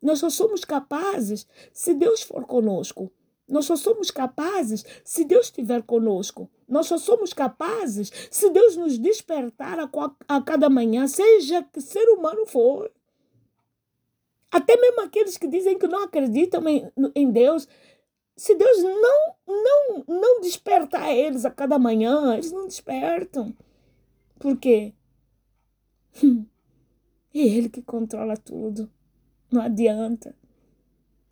Nós 0.00 0.20
só 0.20 0.30
somos 0.30 0.64
capazes 0.64 1.46
se 1.72 1.94
Deus 1.94 2.22
for 2.22 2.44
conosco. 2.44 3.10
Nós 3.48 3.64
só 3.64 3.76
somos 3.76 4.10
capazes 4.10 4.84
se 5.02 5.24
Deus 5.24 5.46
estiver 5.46 5.82
conosco. 5.82 6.50
Nós 6.68 6.86
só 6.86 6.98
somos 6.98 7.32
capazes 7.32 8.12
se 8.30 8.50
Deus 8.50 8.76
nos 8.76 8.98
despertar 8.98 9.78
a, 9.80 9.90
a 10.28 10.42
cada 10.42 10.68
manhã, 10.68 11.06
seja 11.06 11.62
que 11.62 11.80
ser 11.80 12.06
humano 12.10 12.46
for. 12.46 12.90
Até 14.50 14.76
mesmo 14.76 15.00
aqueles 15.00 15.38
que 15.38 15.46
dizem 15.46 15.78
que 15.78 15.86
não 15.86 16.04
acreditam 16.04 16.66
em, 16.68 16.90
em 17.14 17.30
Deus, 17.30 17.66
se 18.36 18.54
Deus 18.54 18.82
não, 18.82 19.34
não, 19.46 20.04
não 20.06 20.40
despertar 20.40 21.10
eles 21.10 21.44
a 21.44 21.50
cada 21.50 21.78
manhã, 21.78 22.34
eles 22.34 22.52
não 22.52 22.66
despertam. 22.66 23.54
Por 24.38 24.56
quê? 24.56 24.92
É 27.34 27.40
Ele 27.40 27.68
que 27.68 27.82
controla 27.82 28.36
tudo. 28.36 28.90
Não 29.52 29.60
adianta. 29.60 30.34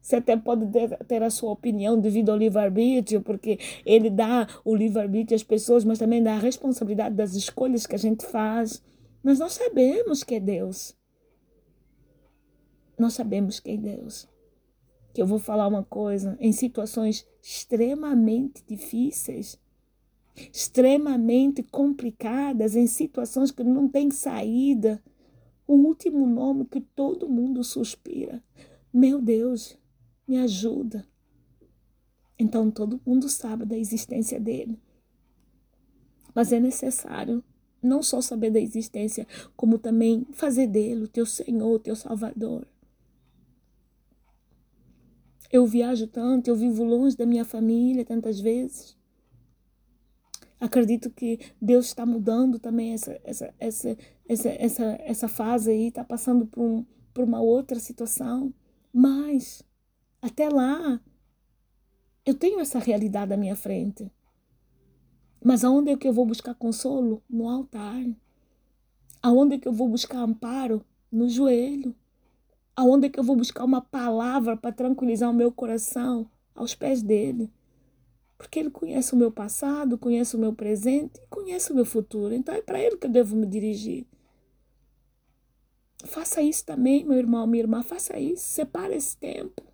Você 0.07 0.15
até 0.15 0.37
pode 0.37 0.65
ter 1.09 1.21
a 1.21 1.31
sua 1.31 1.51
opinião 1.51 1.99
devido 1.99 2.31
ao 2.31 2.39
livre-arbítrio, 2.39 3.21
porque 3.21 3.59
ele 3.85 4.09
dá 4.09 4.47
o 4.65 4.73
livre-arbítrio 4.73 5.35
às 5.35 5.43
pessoas, 5.43 5.85
mas 5.85 5.99
também 5.99 6.23
dá 6.23 6.35
a 6.35 6.39
responsabilidade 6.39 7.17
das 7.17 7.35
escolhas 7.35 7.89
que 7.89 7.97
a 7.97 7.99
gente 7.99 8.25
faz. 8.25 8.81
Mas 9.21 9.41
nós 9.41 9.55
sabemos 9.55 10.23
que 10.23 10.37
é 10.37 10.41
Deus. 10.41 10.95
nós 12.97 13.15
sabemos 13.15 13.59
que 13.59 13.73
é 13.73 13.77
Deus. 13.77 14.29
Que 15.13 15.21
eu 15.21 15.27
vou 15.27 15.41
falar 15.41 15.67
uma 15.67 15.83
coisa, 15.83 16.37
em 16.39 16.53
situações 16.53 17.27
extremamente 17.43 18.63
difíceis, 18.65 19.59
extremamente 20.53 21.65
complicadas, 21.65 22.77
em 22.77 22.87
situações 22.87 23.51
que 23.51 23.65
não 23.65 23.89
tem 23.89 24.13
saída, 24.13 25.03
o 25.67 25.75
último 25.75 26.29
nome 26.29 26.65
que 26.65 26.81
todo 26.81 27.29
mundo 27.29 27.65
suspira. 27.65 28.41
Meu 28.93 29.21
Deus, 29.21 29.77
me 30.27 30.39
ajuda. 30.39 31.07
Então 32.39 32.71
todo 32.71 33.01
mundo 33.07 33.29
sabe 33.29 33.65
da 33.65 33.77
existência 33.77 34.39
dele. 34.39 34.81
Mas 36.35 36.53
é 36.53 36.61
necessário 36.61 37.43
não 37.83 38.03
só 38.03 38.21
saber 38.21 38.51
da 38.51 38.61
existência, 38.61 39.27
como 39.57 39.79
também 39.79 40.27
fazer 40.33 40.67
dele 40.67 41.05
o 41.05 41.09
teu 41.09 41.25
Senhor, 41.25 41.75
o 41.75 41.79
teu 41.79 41.95
Salvador. 41.95 42.67
Eu 45.51 45.65
viajo 45.67 46.07
tanto, 46.07 46.49
eu 46.49 46.57
vivo 46.57 46.83
longe 46.83 47.17
da 47.17 47.25
minha 47.25 47.45
família 47.45 48.05
tantas 48.05 48.41
vezes. 48.41 48.97
Acredito 50.59 51.11
que 51.11 51.39
Deus 51.61 51.87
está 51.87 52.05
mudando 52.05 52.59
também 52.59 52.93
essa, 52.93 53.21
essa, 53.23 53.55
essa, 53.59 53.97
essa, 54.27 54.49
essa, 54.49 54.85
essa 55.01 55.29
fase 55.29 55.71
aí, 55.71 55.89
está 55.89 56.03
passando 56.03 56.47
por, 56.47 56.63
um, 56.63 56.85
por 57.15 57.25
uma 57.25 57.41
outra 57.41 57.79
situação. 57.79 58.53
Mas, 58.93 59.63
até 60.27 60.49
lá, 60.49 61.01
eu 62.25 62.35
tenho 62.35 62.59
essa 62.59 62.81
realidade 62.81 63.33
à 63.33 63.37
minha 63.37 63.55
frente. 63.55 64.11
Mas 65.43 65.65
aonde 65.65 65.93
é 65.93 65.97
que 65.97 66.09
eu 66.09 66.13
vou 66.13 66.27
buscar 66.27 66.55
consolo? 66.55 67.23
No 67.31 67.49
altar. 67.49 68.05
Aonde 69.23 69.55
é 69.55 69.59
que 69.59 69.69
eu 69.69 69.73
vou 69.73 69.89
buscar 69.89 70.19
amparo? 70.19 70.85
No 71.13 71.29
joelho. 71.29 71.95
Aonde 72.75 73.07
é 73.07 73.11
que 73.11 73.21
eu 73.21 73.25
vou 73.25 73.37
buscar 73.37 73.65
uma 73.65 73.81
palavra 73.81 74.57
para 74.57 74.75
tranquilizar 74.75 75.31
o 75.31 75.35
meu 75.35 75.53
coração? 75.53 76.29
Aos 76.55 76.75
pés 76.75 77.03
dele. 77.03 77.49
Porque 78.37 78.59
ele 78.59 78.71
conhece 78.71 79.15
o 79.15 79.17
meu 79.17 79.31
passado, 79.31 79.97
conhece 79.97 80.35
o 80.35 80.41
meu 80.41 80.53
presente 80.53 81.21
e 81.23 81.27
conhece 81.29 81.71
o 81.71 81.75
meu 81.77 81.85
futuro. 81.85 82.35
Então 82.35 82.53
é 82.53 82.61
para 82.61 82.81
ele 82.81 82.97
que 82.97 83.07
eu 83.07 83.11
devo 83.11 83.37
me 83.37 83.47
dirigir. 83.47 84.05
Faça 86.05 86.43
isso 86.43 86.65
também, 86.67 87.05
meu 87.05 87.17
irmão, 87.17 87.47
minha 87.47 87.63
irmã, 87.63 87.83
faça 87.85 88.19
isso. 88.19 88.43
Separe 88.43 88.97
esse 88.97 89.17
tempo. 89.17 89.66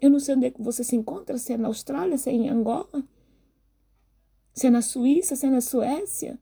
Eu 0.00 0.10
não 0.10 0.20
sei 0.20 0.34
onde 0.34 0.46
é 0.46 0.50
que 0.50 0.62
você 0.62 0.84
se 0.84 0.96
encontra, 0.96 1.38
se 1.38 1.52
é 1.52 1.56
na 1.56 1.68
Austrália, 1.68 2.16
se 2.18 2.30
é 2.30 2.32
em 2.32 2.48
Angola 2.48 3.04
se 4.58 4.66
é 4.66 4.70
na 4.70 4.82
Suíça, 4.82 5.36
se 5.36 5.46
é 5.46 5.50
na 5.50 5.60
Suécia, 5.60 6.38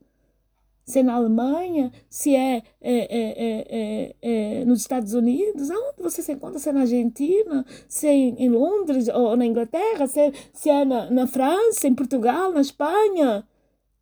se 0.83 0.99
é 0.99 1.03
na 1.03 1.15
Alemanha, 1.15 1.91
se 2.09 2.35
é, 2.35 2.63
é, 2.81 4.15
é, 4.21 4.65
nos 4.65 4.81
Estados 4.81 5.13
Unidos, 5.13 5.69
aonde 5.69 6.01
você 6.01 6.21
se 6.21 6.31
encontra, 6.31 6.59
se 6.59 6.69
é 6.69 6.71
na 6.71 6.81
Argentina, 6.81 7.65
se 7.87 8.07
é 8.07 8.13
em, 8.13 8.49
Londres 8.49 9.07
ou 9.09 9.35
na 9.35 9.45
Inglaterra, 9.45 10.07
se 10.07 10.19
é, 10.19 10.33
se 10.53 10.69
é 10.69 10.83
na, 10.83 11.11
na 11.11 11.27
França, 11.27 11.87
em 11.87 11.93
Portugal, 11.93 12.51
na 12.51 12.61
Espanha, 12.61 13.47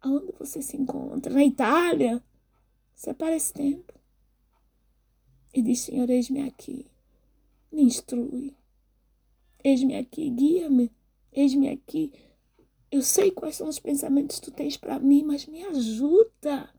aonde 0.01 0.31
você 0.39 0.61
se 0.61 0.77
encontra, 0.77 1.33
na 1.33 1.43
Itália, 1.43 2.23
separa 2.93 3.35
esse 3.35 3.51
tempo 3.51 3.93
e 5.53 5.61
diz, 5.61 5.81
Senhor, 5.81 6.09
eis-me 6.09 6.47
aqui, 6.47 6.85
me 7.71 7.83
instrui, 7.83 8.55
eis-me 9.65 9.95
aqui, 9.95 10.29
guia-me, 10.29 10.91
eis-me 11.33 11.69
aqui, 11.69 12.13
eu 12.91 13.01
sei 13.01 13.31
quais 13.31 13.55
são 13.55 13.67
os 13.67 13.79
pensamentos 13.79 14.39
que 14.39 14.45
tu 14.45 14.51
tens 14.51 14.77
para 14.77 14.99
mim, 14.99 15.23
mas 15.23 15.47
me 15.47 15.63
ajuda. 15.63 16.69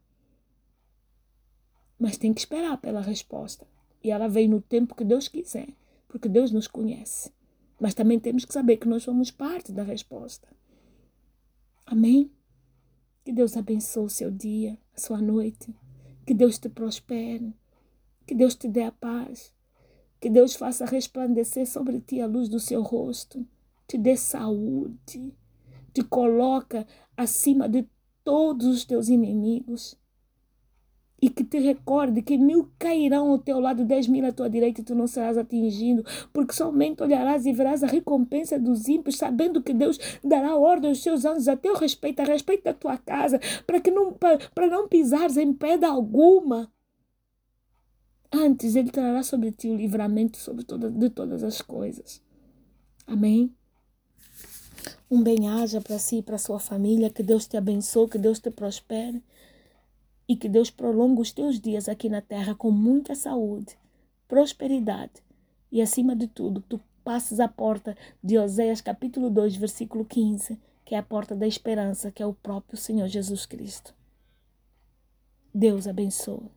Mas 1.99 2.17
tem 2.17 2.33
que 2.33 2.41
esperar 2.41 2.79
pela 2.79 3.01
resposta. 3.01 3.67
E 4.05 4.11
ela 4.11 4.29
vem 4.29 4.47
no 4.47 4.61
tempo 4.61 4.95
que 4.95 5.05
Deus 5.05 5.27
quiser, 5.27 5.69
porque 6.07 6.29
Deus 6.29 6.53
nos 6.53 6.69
conhece. 6.69 7.33
Mas 7.81 7.93
também 7.93 8.21
temos 8.21 8.45
que 8.45 8.53
saber 8.53 8.77
que 8.77 8.89
nós 8.89 9.03
somos 9.03 9.33
parte 9.33 9.73
da 9.73 9.83
resposta. 9.83 10.49
Amém? 11.85 12.31
Que 13.25 13.33
Deus 13.33 13.57
abençoe 13.57 14.05
o 14.05 14.09
seu 14.09 14.31
dia, 14.31 14.79
a 14.97 15.01
sua 15.01 15.21
noite. 15.21 15.75
Que 16.25 16.33
Deus 16.33 16.57
te 16.57 16.69
prospere. 16.69 17.53
Que 18.25 18.35
Deus 18.35 18.55
te 18.55 18.69
dê 18.69 18.85
a 18.85 18.93
paz. 18.93 19.56
Que 20.21 20.31
Deus 20.31 20.55
faça 20.55 20.85
resplandecer 20.87 21.67
sobre 21.67 22.01
ti 22.01 22.21
a 22.21 22.27
luz 22.27 22.49
do 22.49 22.59
seu 22.59 22.83
rosto. 22.83 23.47
Te 23.87 23.97
dê 23.99 24.17
saúde 24.17 25.35
te 25.97 26.05
coloca 26.05 26.87
acima 27.17 27.67
de 27.67 27.89
todos 28.23 28.67
os 28.67 28.85
teus 28.85 29.09
inimigos. 29.09 29.97
E 31.23 31.31
que 31.31 31.43
te 31.43 31.59
recorde 31.59 32.21
que 32.21 32.37
mil 32.37 32.71
cairão 32.79 33.31
ao 33.31 33.39
teu 33.39 33.59
lado, 33.59 33.83
dez 33.83 34.07
mil 34.07 34.27
à 34.27 34.31
tua 34.31 34.51
direita, 34.51 34.83
e 34.83 34.85
tu 34.85 34.95
não 34.95 35.07
serás 35.07 35.39
atingido, 35.39 36.05
porque 36.35 36.53
somente 36.53 37.03
olharás 37.03 37.47
e 37.47 37.53
verás 37.55 37.83
a 37.83 37.87
recompensa 37.87 38.59
dos 38.59 38.87
ímpios, 38.87 39.17
sabendo 39.17 39.63
que 39.63 39.73
Deus 39.73 39.99
dará 40.23 40.55
ordem 40.55 40.91
aos 40.91 41.03
seus 41.03 41.25
anjos 41.25 41.49
a 41.49 41.57
teu 41.57 41.75
respeito, 41.75 42.21
a 42.21 42.25
respeito 42.25 42.65
da 42.65 42.75
tua 42.75 42.99
casa, 42.99 43.41
para 43.67 43.81
que 43.81 43.91
não, 43.91 44.13
para 44.13 44.67
não 44.69 44.87
pisares 44.87 45.39
em 45.39 45.55
pedra 45.55 45.89
alguma. 45.89 46.71
Antes, 48.33 48.75
Ele 48.75 48.91
trará 48.91 49.23
sobre 49.23 49.53
ti 49.53 49.69
o 49.69 49.77
livramento 49.77 50.37
sobre 50.37 50.65
toda, 50.65 50.91
de 50.91 51.11
todas 51.11 51.43
as 51.43 51.63
coisas. 51.63 52.23
Amém? 53.07 53.55
Um 55.11 55.23
bem-aja 55.23 55.81
para 55.81 55.99
si 55.99 56.19
e 56.19 56.23
para 56.23 56.39
sua 56.39 56.59
família. 56.59 57.11
Que 57.11 57.23
Deus 57.23 57.47
te 57.47 57.57
abençoe, 57.57 58.09
que 58.09 58.19
Deus 58.19 58.41
te 58.41 58.51
prospere 58.51 59.23
e 60.29 60.37
que 60.37 60.49
Deus 60.49 60.71
prolongue 60.71 61.23
os 61.23 61.33
teus 61.33 61.61
dias 61.61 61.89
aqui 61.89 62.09
na 62.09 62.21
terra 62.21 62.55
com 62.55 62.71
muita 62.71 63.15
saúde, 63.15 63.79
prosperidade 64.27 65.23
e, 65.71 65.81
acima 65.81 66.17
de 66.17 66.27
tudo, 66.27 66.61
tu 66.61 66.81
passes 67.05 67.39
a 67.39 67.47
porta 67.47 67.97
de 68.23 68.37
Oséias 68.37 68.81
capítulo 68.81 69.31
2, 69.31 69.57
versículo 69.57 70.05
15, 70.05 70.59
que 70.85 70.95
é 70.95 70.99
a 70.99 71.03
porta 71.03 71.37
da 71.37 71.47
esperança, 71.47 72.11
que 72.11 72.23
é 72.23 72.27
o 72.27 72.35
próprio 72.35 72.77
Senhor 72.77 73.07
Jesus 73.07 73.47
Cristo. 73.47 73.95
Deus 75.55 75.87
abençoe. 75.87 76.51